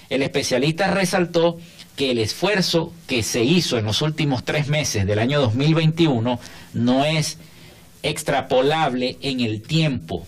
El 0.09 0.24
especialista 0.24 0.88
resaltó 0.88 1.57
que 1.96 2.12
el 2.12 2.20
esfuerzo 2.20 2.94
que 3.08 3.24
se 3.24 3.44
hizo 3.44 3.78
en 3.78 3.86
los 3.86 4.02
últimos 4.02 4.44
tres 4.44 4.68
meses 4.68 5.06
del 5.06 5.20
año 5.20 5.42
2021 5.42 6.39
no 6.74 7.06
es 7.06 7.38
extrapolable 8.04 9.18
en 9.22 9.39
el 9.42 9.62
tiempo. 9.62 10.26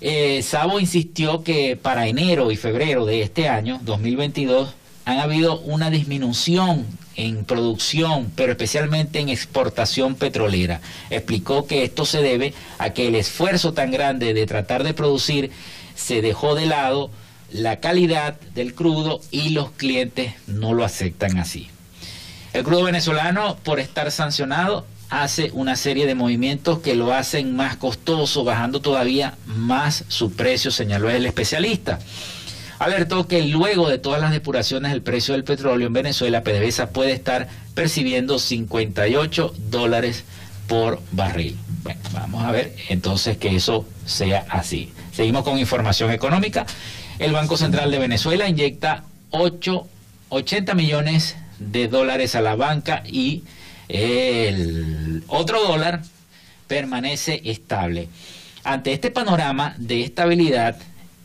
Eh, 0.00 0.42
Sabo 0.42 0.80
insistió 0.80 1.42
que 1.42 1.76
para 1.76 2.06
enero 2.06 2.50
y 2.50 2.56
febrero 2.56 3.04
de 3.04 3.22
este 3.22 3.48
año, 3.48 3.80
2022, 3.82 4.74
han 5.04 5.18
habido 5.18 5.60
una 5.60 5.90
disminución 5.90 6.86
en 7.16 7.44
producción, 7.44 8.32
pero 8.34 8.52
especialmente 8.52 9.18
en 9.18 9.28
exportación 9.28 10.14
petrolera. 10.14 10.80
Explicó 11.10 11.66
que 11.66 11.82
esto 11.84 12.06
se 12.06 12.22
debe 12.22 12.54
a 12.78 12.90
que 12.90 13.08
el 13.08 13.14
esfuerzo 13.14 13.72
tan 13.72 13.90
grande 13.90 14.32
de 14.32 14.46
tratar 14.46 14.84
de 14.84 14.94
producir 14.94 15.50
se 15.94 16.22
dejó 16.22 16.54
de 16.54 16.66
lado 16.66 17.10
la 17.52 17.80
calidad 17.80 18.40
del 18.54 18.74
crudo 18.74 19.20
y 19.30 19.50
los 19.50 19.70
clientes 19.72 20.34
no 20.46 20.74
lo 20.74 20.84
aceptan 20.84 21.38
así. 21.38 21.68
El 22.52 22.64
crudo 22.64 22.84
venezolano, 22.84 23.56
por 23.62 23.78
estar 23.78 24.10
sancionado, 24.10 24.86
hace 25.08 25.50
una 25.52 25.76
serie 25.76 26.06
de 26.06 26.14
movimientos 26.14 26.78
que 26.80 26.94
lo 26.94 27.12
hacen 27.12 27.54
más 27.54 27.76
costoso, 27.76 28.44
bajando 28.44 28.80
todavía 28.80 29.34
más 29.46 30.04
su 30.08 30.32
precio, 30.32 30.70
señaló 30.70 31.10
el 31.10 31.26
especialista. 31.26 31.98
Alertó 32.78 33.28
que 33.28 33.42
luego 33.42 33.88
de 33.88 33.98
todas 33.98 34.20
las 34.20 34.30
depuraciones 34.30 34.90
del 34.92 35.02
precio 35.02 35.34
del 35.34 35.44
petróleo 35.44 35.86
en 35.86 35.92
Venezuela, 35.92 36.42
PDVSA 36.42 36.90
puede 36.90 37.12
estar 37.12 37.48
percibiendo 37.74 38.38
58 38.38 39.54
dólares 39.70 40.24
por 40.66 41.00
barril. 41.12 41.58
Bueno, 41.82 42.00
vamos 42.12 42.44
a 42.44 42.52
ver 42.52 42.74
entonces 42.88 43.36
que 43.36 43.54
eso 43.54 43.86
sea 44.06 44.46
así. 44.48 44.92
Seguimos 45.12 45.44
con 45.44 45.58
información 45.58 46.10
económica. 46.10 46.64
El 47.20 47.32
Banco 47.32 47.58
Central 47.58 47.90
de 47.90 47.98
Venezuela 47.98 48.48
inyecta 48.48 49.04
8, 49.28 49.86
80 50.30 50.74
millones 50.74 51.36
de 51.58 51.86
dólares 51.86 52.34
a 52.34 52.40
la 52.40 52.54
banca 52.54 53.02
y 53.06 53.44
el 53.90 55.22
otro 55.26 55.62
dólar 55.62 56.00
permanece 56.66 57.42
estable. 57.44 58.08
Ante 58.64 58.94
este 58.94 59.10
panorama 59.10 59.74
de 59.76 60.02
estabilidad 60.02 60.78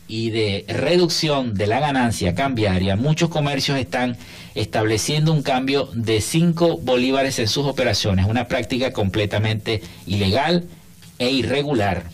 y 0.06 0.28
de 0.28 0.66
reducción 0.68 1.54
de 1.54 1.66
la 1.66 1.80
ganancia 1.80 2.34
cambiaria, 2.34 2.96
muchos 2.96 3.30
comercios 3.30 3.78
están 3.78 4.18
estableciendo 4.54 5.32
un 5.32 5.42
cambio 5.42 5.88
de 5.94 6.20
5 6.20 6.76
bolívares 6.76 7.38
en 7.38 7.48
sus 7.48 7.64
operaciones, 7.64 8.26
una 8.26 8.48
práctica 8.48 8.92
completamente 8.92 9.80
ilegal 10.06 10.64
e 11.18 11.30
irregular. 11.30 12.04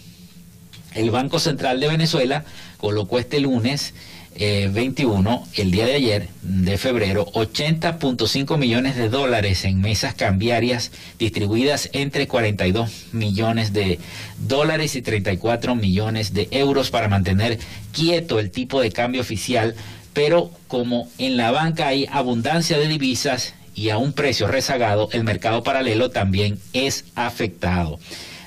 El 0.94 1.10
Banco 1.10 1.40
Central 1.40 1.80
de 1.80 1.88
Venezuela 1.88 2.44
colocó 2.82 3.20
este 3.20 3.38
lunes 3.38 3.94
21, 4.34 5.44
eh, 5.54 5.62
el 5.62 5.70
día 5.70 5.86
de 5.86 5.94
ayer, 5.94 6.28
de 6.42 6.76
febrero, 6.76 7.26
80.5 7.26 8.58
millones 8.58 8.96
de 8.96 9.08
dólares 9.08 9.64
en 9.64 9.80
mesas 9.80 10.14
cambiarias 10.14 10.90
distribuidas 11.18 11.90
entre 11.92 12.26
42 12.26 13.06
millones 13.12 13.72
de 13.72 14.00
dólares 14.38 14.96
y 14.96 15.02
34 15.02 15.76
millones 15.76 16.34
de 16.34 16.48
euros 16.50 16.90
para 16.90 17.08
mantener 17.08 17.58
quieto 17.92 18.40
el 18.40 18.50
tipo 18.50 18.80
de 18.80 18.90
cambio 18.90 19.20
oficial, 19.20 19.76
pero 20.12 20.50
como 20.66 21.08
en 21.18 21.36
la 21.36 21.52
banca 21.52 21.86
hay 21.86 22.08
abundancia 22.10 22.78
de 22.78 22.88
divisas 22.88 23.54
y 23.74 23.90
a 23.90 23.98
un 23.98 24.12
precio 24.12 24.48
rezagado, 24.48 25.08
el 25.12 25.24
mercado 25.24 25.62
paralelo 25.62 26.10
también 26.10 26.58
es 26.72 27.04
afectado. 27.14 28.00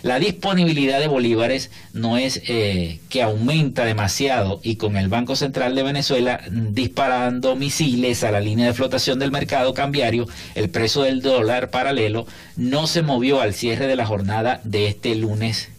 La 0.06 0.20
disponibilidad 0.20 0.99
de 0.99 1.08
bolívares 1.08 1.72
no 1.91 2.20
es 2.20 2.39
eh, 2.47 2.99
que 3.10 3.24
aumenta 3.24 3.86
demasiado 3.86 4.60
y 4.62 4.76
con 4.76 4.97
el 4.97 5.08
Banco 5.08 5.36
Central 5.36 5.74
de 5.74 5.82
Venezuela 5.82 6.41
disparando 6.47 7.56
misiles 7.56 8.24
a 8.24 8.30
la 8.30 8.39
línea 8.39 8.68
de 8.68 8.76
flotación 8.76 9.18
del 9.18 9.32
mercado 9.32 9.74
cambiario, 9.74 10.28
el 10.53 10.70
precio 10.70 11.01
del 11.01 11.24
dólar 11.24 11.72
paralelo 11.72 12.28
no 12.56 12.86
se 12.86 13.01
movió 13.01 13.41
al 13.41 13.56
cierre 13.56 13.88
de 13.88 13.95
la 13.95 14.06
jornada 14.06 14.62
de 14.64 14.89
este 14.89 15.16
lunes 15.16 15.70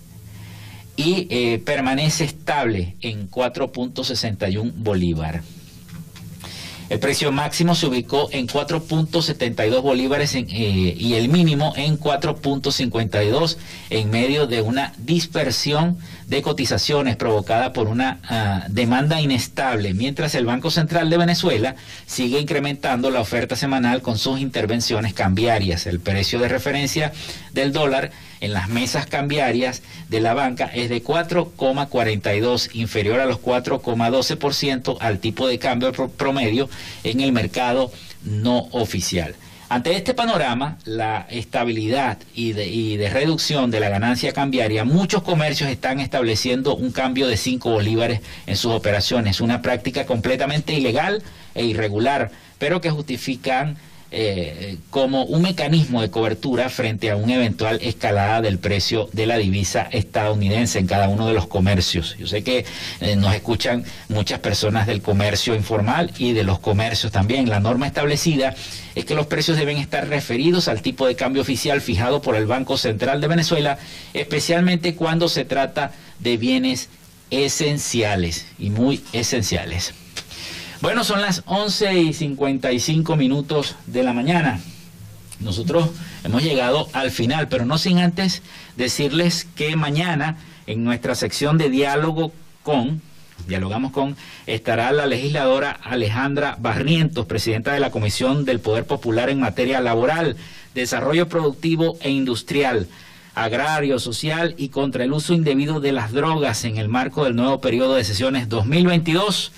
y 0.97 1.29
eh, 1.31 1.63
permanece 1.65 2.25
estable 2.25 2.97
en 3.03 3.31
4.61 3.31 4.73
bolívar. 4.75 5.43
El 6.89 7.01
precio 7.01 7.33
máximo 7.33 7.75
se 7.75 7.87
ubicó 7.87 8.29
en 8.31 8.47
4.72 8.47 9.83
bolívares 9.83 10.35
eh, 10.37 10.45
y 10.47 11.15
el 11.15 11.29
mínimo 11.29 11.73
en 11.77 11.99
4.52 11.99 13.57
en 13.91 14.11
medio 14.11 14.47
de 14.47 14.63
una 14.63 14.93
dispersión 14.99 15.99
de 16.29 16.43
cotizaciones 16.43 17.17
provocada 17.17 17.73
por 17.73 17.89
una 17.89 18.21
ah, 18.29 18.67
demanda 18.69 19.21
inestable, 19.21 19.95
mientras 19.95 20.35
el 20.37 20.47
Banco 20.47 20.71
Central 20.71 21.11
de 21.11 21.19
Venezuela 21.19 21.75
sigue 22.07 22.39
incrementando 22.41 23.11
la 23.11 23.21
oferta 23.21 23.57
semanal 23.57 24.01
con 24.01 24.17
sus 24.17 24.39
intervenciones 24.39 25.13
cambiarias. 25.13 25.87
El 25.87 25.99
precio 25.99 26.39
de 26.39 26.49
referencia 26.49 27.13
del 27.53 27.73
dólar 27.73 28.13
en 28.41 28.53
las 28.53 28.69
mesas 28.69 29.07
cambiarias 29.07 29.83
de 30.09 30.21
la 30.21 30.35
banca 30.35 30.67
es 30.67 30.89
de 30.89 31.03
4,42, 31.03 32.71
inferior 32.75 33.21
a 33.21 33.27
los 33.27 33.41
4,12% 33.41 34.97
al 35.01 35.19
tipo 35.19 35.49
de 35.49 35.59
cambio 35.59 35.93
promedio 35.93 36.69
en 37.05 37.21
el 37.21 37.33
mercado 37.33 37.91
no 38.23 38.69
oficial. 38.73 39.35
Ante 39.69 39.97
este 39.97 40.15
panorama, 40.15 40.79
la 40.85 41.27
estabilidad 41.29 42.19
y 42.37 42.53
de, 42.53 43.11
reducción 43.11 43.73
de 43.73 43.81
la 43.81 43.89
ganancia 43.89 44.33
cambiaria, 44.33 44.85
muchos 44.85 45.25
comercios 45.25 45.69
están 45.69 45.99
estableciendo 45.99 46.77
un 46.77 46.93
cambio 46.93 47.27
de 47.27 47.37
5 47.37 47.69
bolívares 47.71 48.21
en 48.47 48.57
sus 48.57 48.71
operaciones, 48.71 49.41
una 49.41 49.63
práctica 49.63 50.07
completamente 50.07 50.73
ilegal 50.73 51.21
e 51.57 51.65
irregular, 51.65 52.31
pero 52.59 52.81
que 52.81 52.91
justifican 52.91 53.77
eh, 54.13 54.79
como 54.91 55.25
un 55.25 55.43
mecanismo 55.43 56.01
de 56.01 56.11
cobertura 56.11 56.69
frente 56.69 57.11
a 57.11 57.17
una 57.17 57.35
eventual 57.35 57.81
escalada 57.83 58.41
del 58.41 58.59
precio 58.59 59.09
de 59.13 59.27
la 59.27 59.37
divisa 59.37 59.89
estadounidense 59.91 60.79
en 60.79 60.87
cada 60.87 61.09
uno 61.09 61.27
de 61.27 61.35
los 61.35 61.49
comercios. 61.49 62.17
Yo 62.17 62.29
sé 62.29 62.45
que 62.45 62.65
eh, 63.01 63.17
nos 63.17 63.35
escuchan 63.35 63.85
muchas 64.09 64.39
personas 64.39 64.87
del 64.87 65.03
comercio 65.03 65.57
informal 65.57 66.13
y 66.19 66.35
de 66.35 66.45
los 66.45 66.61
comercios 66.61 67.11
también. 67.11 67.51
La 67.51 67.59
norma 67.59 67.89
establecida 67.89 68.55
es 68.95 69.05
que 69.05 69.17
los 69.17 69.27
precios 69.27 69.57
deben 69.57 69.79
estar 69.79 70.09
referidos 70.09 70.69
al 70.69 70.83
tipo 70.83 71.07
de 71.07 71.17
cambio 71.17 71.43
oficial 71.43 71.81
fijado 71.81 72.23
por 72.23 72.37
el 72.37 72.47
Banco 72.47 72.77
Central 72.79 73.21
de 73.21 73.27
Venezuela, 73.27 73.77
especialmente 74.15 74.95
cuando 74.95 75.29
se 75.29 75.45
trata 75.45 75.93
de 76.21 76.37
bienes 76.37 76.89
esenciales 77.31 78.47
y 78.59 78.71
muy 78.71 79.03
esenciales. 79.13 79.95
Bueno, 80.83 81.05
son 81.05 81.23
las 81.23 81.43
11 81.47 82.01
y 82.01 82.13
55 82.13 83.17
minutos 83.17 83.77
de 83.87 84.03
la 84.03 84.13
mañana. 84.13 84.61
Nosotros 85.41 85.89
hemos 86.23 86.43
llegado 86.43 86.89
al 86.93 87.11
final, 87.11 87.49
pero 87.49 87.65
no 87.65 87.79
sin 87.79 87.99
antes 87.99 88.43
decirles 88.77 89.47
que 89.57 89.75
mañana 89.75 90.37
en 90.67 90.85
nuestra 90.85 91.15
sección 91.15 91.57
de 91.57 91.71
diálogo 91.71 92.31
con, 92.63 93.01
dialogamos 93.49 93.93
con, 93.93 94.17
estará 94.47 94.93
la 94.93 95.07
legisladora 95.07 95.71
Alejandra 95.71 96.57
Barrientos, 96.61 97.25
presidenta 97.25 97.73
de 97.73 97.81
la 97.81 97.91
Comisión 97.91 98.45
del 98.45 98.61
Poder 98.61 98.85
Popular 98.85 99.31
en 99.31 99.41
materia 99.41 99.81
laboral, 99.81 100.37
desarrollo 100.75 101.27
productivo 101.27 101.97
e 102.01 102.11
industrial 102.11 102.87
agrario, 103.35 103.99
social 103.99 104.55
y 104.59 104.69
contra 104.69 105.05
el 105.05 105.13
uso 105.13 105.33
indebido 105.33 105.81
de 105.81 105.93
las 105.93 106.13
drogas 106.13 106.65
en 106.65 106.77
el 106.77 106.89
marco 106.89 107.25
del 107.25 107.37
nuevo 107.37 107.61
periodo 107.61 107.95
de 107.95 108.05
sesiones 108.05 108.49
2022 108.49 109.53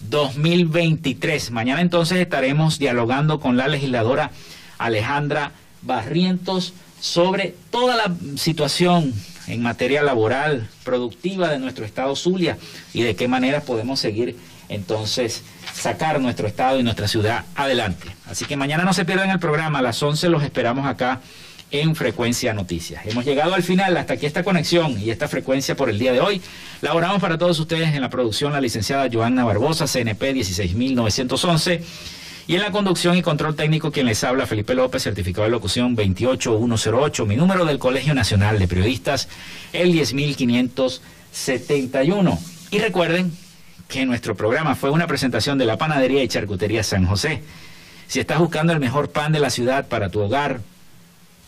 2023. 0.00 1.50
Mañana 1.50 1.80
entonces 1.80 2.18
estaremos 2.18 2.78
dialogando 2.78 3.40
con 3.40 3.56
la 3.56 3.68
legisladora 3.68 4.30
Alejandra 4.78 5.52
Barrientos 5.82 6.74
sobre 7.00 7.54
toda 7.70 7.96
la 7.96 8.14
situación 8.36 9.12
en 9.46 9.62
materia 9.62 10.02
laboral, 10.02 10.68
productiva 10.84 11.48
de 11.48 11.58
nuestro 11.58 11.84
estado 11.84 12.16
Zulia 12.16 12.56
y 12.92 13.02
de 13.02 13.14
qué 13.14 13.28
manera 13.28 13.60
podemos 13.60 14.00
seguir 14.00 14.36
entonces 14.68 15.42
sacar 15.74 16.20
nuestro 16.20 16.46
estado 16.46 16.78
y 16.78 16.82
nuestra 16.82 17.08
ciudad 17.08 17.44
adelante. 17.54 18.06
Así 18.26 18.44
que 18.46 18.56
mañana 18.56 18.84
no 18.84 18.94
se 18.94 19.04
pierdan 19.04 19.30
el 19.30 19.38
programa, 19.38 19.80
a 19.80 19.82
las 19.82 20.02
11 20.02 20.28
los 20.30 20.42
esperamos 20.42 20.86
acá 20.86 21.20
en 21.80 21.96
Frecuencia 21.96 22.54
Noticias. 22.54 23.04
Hemos 23.04 23.24
llegado 23.24 23.52
al 23.52 23.64
final, 23.64 23.96
hasta 23.96 24.14
aquí 24.14 24.26
esta 24.26 24.44
conexión 24.44 24.96
y 25.00 25.10
esta 25.10 25.26
frecuencia 25.26 25.74
por 25.74 25.90
el 25.90 25.98
día 25.98 26.12
de 26.12 26.20
hoy. 26.20 26.40
Laboramos 26.82 27.20
para 27.20 27.36
todos 27.36 27.58
ustedes 27.58 27.92
en 27.94 28.00
la 28.00 28.10
producción 28.10 28.52
la 28.52 28.60
licenciada 28.60 29.08
Joanna 29.12 29.44
Barbosa, 29.44 29.88
CNP 29.88 30.34
16911. 30.34 31.82
Y 32.46 32.54
en 32.54 32.60
la 32.60 32.70
conducción 32.70 33.16
y 33.16 33.22
control 33.22 33.56
técnico, 33.56 33.90
quien 33.90 34.06
les 34.06 34.22
habla, 34.22 34.46
Felipe 34.46 34.76
López, 34.76 35.02
certificado 35.02 35.46
de 35.46 35.50
locución 35.50 35.96
28108, 35.96 37.26
mi 37.26 37.34
número 37.34 37.64
del 37.64 37.80
Colegio 37.80 38.14
Nacional 38.14 38.60
de 38.60 38.68
Periodistas, 38.68 39.26
el 39.72 39.90
10571. 39.90 42.38
Y 42.70 42.78
recuerden 42.78 43.32
que 43.88 44.06
nuestro 44.06 44.36
programa 44.36 44.76
fue 44.76 44.90
una 44.90 45.08
presentación 45.08 45.58
de 45.58 45.64
la 45.64 45.76
Panadería 45.76 46.22
y 46.22 46.28
Charcutería 46.28 46.84
San 46.84 47.04
José. 47.04 47.42
Si 48.06 48.20
estás 48.20 48.38
buscando 48.38 48.72
el 48.72 48.78
mejor 48.78 49.10
pan 49.10 49.32
de 49.32 49.40
la 49.40 49.50
ciudad 49.50 49.88
para 49.88 50.08
tu 50.08 50.20
hogar, 50.20 50.60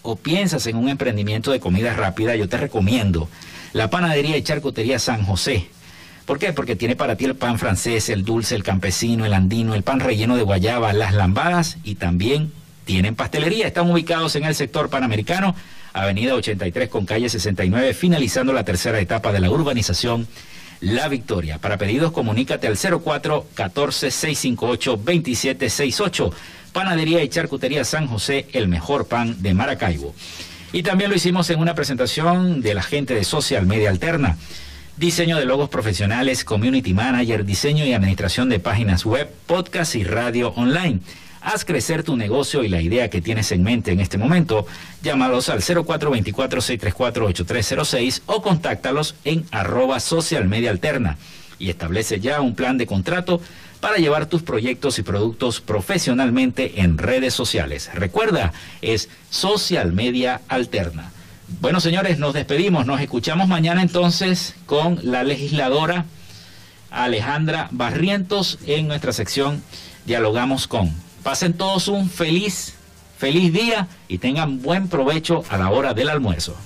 o 0.06 0.16
piensas 0.16 0.66
en 0.66 0.76
un 0.76 0.88
emprendimiento 0.88 1.50
de 1.50 1.60
comida 1.60 1.92
rápida, 1.92 2.36
yo 2.36 2.48
te 2.48 2.56
recomiendo 2.56 3.28
la 3.72 3.90
panadería 3.90 4.36
y 4.36 4.42
charcutería 4.42 4.98
San 4.98 5.24
José. 5.24 5.68
¿Por 6.24 6.38
qué? 6.38 6.52
Porque 6.52 6.76
tiene 6.76 6.96
para 6.96 7.16
ti 7.16 7.24
el 7.24 7.34
pan 7.34 7.58
francés, 7.58 8.08
el 8.08 8.24
dulce, 8.24 8.54
el 8.54 8.62
campesino, 8.62 9.26
el 9.26 9.34
andino, 9.34 9.74
el 9.74 9.82
pan 9.82 10.00
relleno 10.00 10.36
de 10.36 10.42
guayaba, 10.42 10.92
las 10.92 11.14
lambadas 11.14 11.78
y 11.84 11.96
también 11.96 12.52
tienen 12.84 13.16
pastelería. 13.16 13.66
Están 13.66 13.90
ubicados 13.90 14.36
en 14.36 14.44
el 14.44 14.54
sector 14.54 14.90
panamericano, 14.90 15.54
avenida 15.92 16.34
83 16.34 16.88
con 16.88 17.04
calle 17.04 17.28
69, 17.28 17.92
finalizando 17.92 18.52
la 18.52 18.64
tercera 18.64 19.00
etapa 19.00 19.32
de 19.32 19.40
la 19.40 19.50
urbanización 19.50 20.26
La 20.80 21.08
Victoria. 21.08 21.58
Para 21.58 21.78
pedidos, 21.78 22.12
comunícate 22.12 22.68
al 22.68 22.76
04 22.76 23.46
14 23.54 24.10
658 24.10 24.90
2768. 24.96 26.32
Panadería 26.72 27.22
y 27.22 27.28
Charcutería 27.28 27.84
San 27.84 28.06
José, 28.06 28.46
el 28.52 28.68
mejor 28.68 29.06
pan 29.06 29.42
de 29.42 29.54
Maracaibo. 29.54 30.14
Y 30.72 30.82
también 30.82 31.10
lo 31.10 31.16
hicimos 31.16 31.48
en 31.50 31.60
una 31.60 31.74
presentación 31.74 32.60
de 32.60 32.74
la 32.74 32.82
gente 32.82 33.14
de 33.14 33.24
Social 33.24 33.66
Media 33.66 33.90
Alterna. 33.90 34.36
Diseño 34.96 35.38
de 35.38 35.44
logos 35.44 35.68
profesionales, 35.68 36.44
community 36.44 36.94
manager, 36.94 37.44
diseño 37.44 37.84
y 37.84 37.92
administración 37.92 38.48
de 38.48 38.60
páginas 38.60 39.04
web, 39.04 39.30
podcast 39.46 39.94
y 39.94 40.04
radio 40.04 40.50
online. 40.50 41.00
Haz 41.40 41.64
crecer 41.64 42.02
tu 42.02 42.16
negocio 42.16 42.64
y 42.64 42.68
la 42.68 42.82
idea 42.82 43.08
que 43.08 43.20
tienes 43.20 43.52
en 43.52 43.62
mente 43.62 43.92
en 43.92 44.00
este 44.00 44.18
momento. 44.18 44.66
Llámalos 45.02 45.48
al 45.48 45.60
0424-634-8306 45.60 48.22
o 48.26 48.42
contáctalos 48.42 49.14
en 49.24 49.44
arroba 49.52 50.00
social 50.00 50.48
media 50.48 50.70
alterna 50.70 51.18
y 51.58 51.70
establece 51.70 52.20
ya 52.20 52.40
un 52.40 52.54
plan 52.54 52.78
de 52.78 52.86
contrato 52.86 53.40
para 53.86 53.98
llevar 53.98 54.26
tus 54.26 54.42
proyectos 54.42 54.98
y 54.98 55.04
productos 55.04 55.60
profesionalmente 55.60 56.80
en 56.80 56.98
redes 56.98 57.34
sociales. 57.34 57.88
Recuerda, 57.94 58.52
es 58.82 59.08
Social 59.30 59.92
Media 59.92 60.40
Alterna. 60.48 61.12
Bueno, 61.60 61.78
señores, 61.78 62.18
nos 62.18 62.34
despedimos. 62.34 62.84
Nos 62.84 63.00
escuchamos 63.00 63.46
mañana 63.46 63.82
entonces 63.82 64.56
con 64.66 64.98
la 65.04 65.22
legisladora 65.22 66.04
Alejandra 66.90 67.68
Barrientos 67.70 68.58
en 68.66 68.88
nuestra 68.88 69.12
sección 69.12 69.62
Dialogamos 70.04 70.66
con. 70.66 70.92
Pasen 71.22 71.52
todos 71.52 71.86
un 71.86 72.10
feliz, 72.10 72.74
feliz 73.16 73.52
día 73.52 73.86
y 74.08 74.18
tengan 74.18 74.62
buen 74.62 74.88
provecho 74.88 75.44
a 75.48 75.58
la 75.58 75.70
hora 75.70 75.94
del 75.94 76.08
almuerzo. 76.08 76.56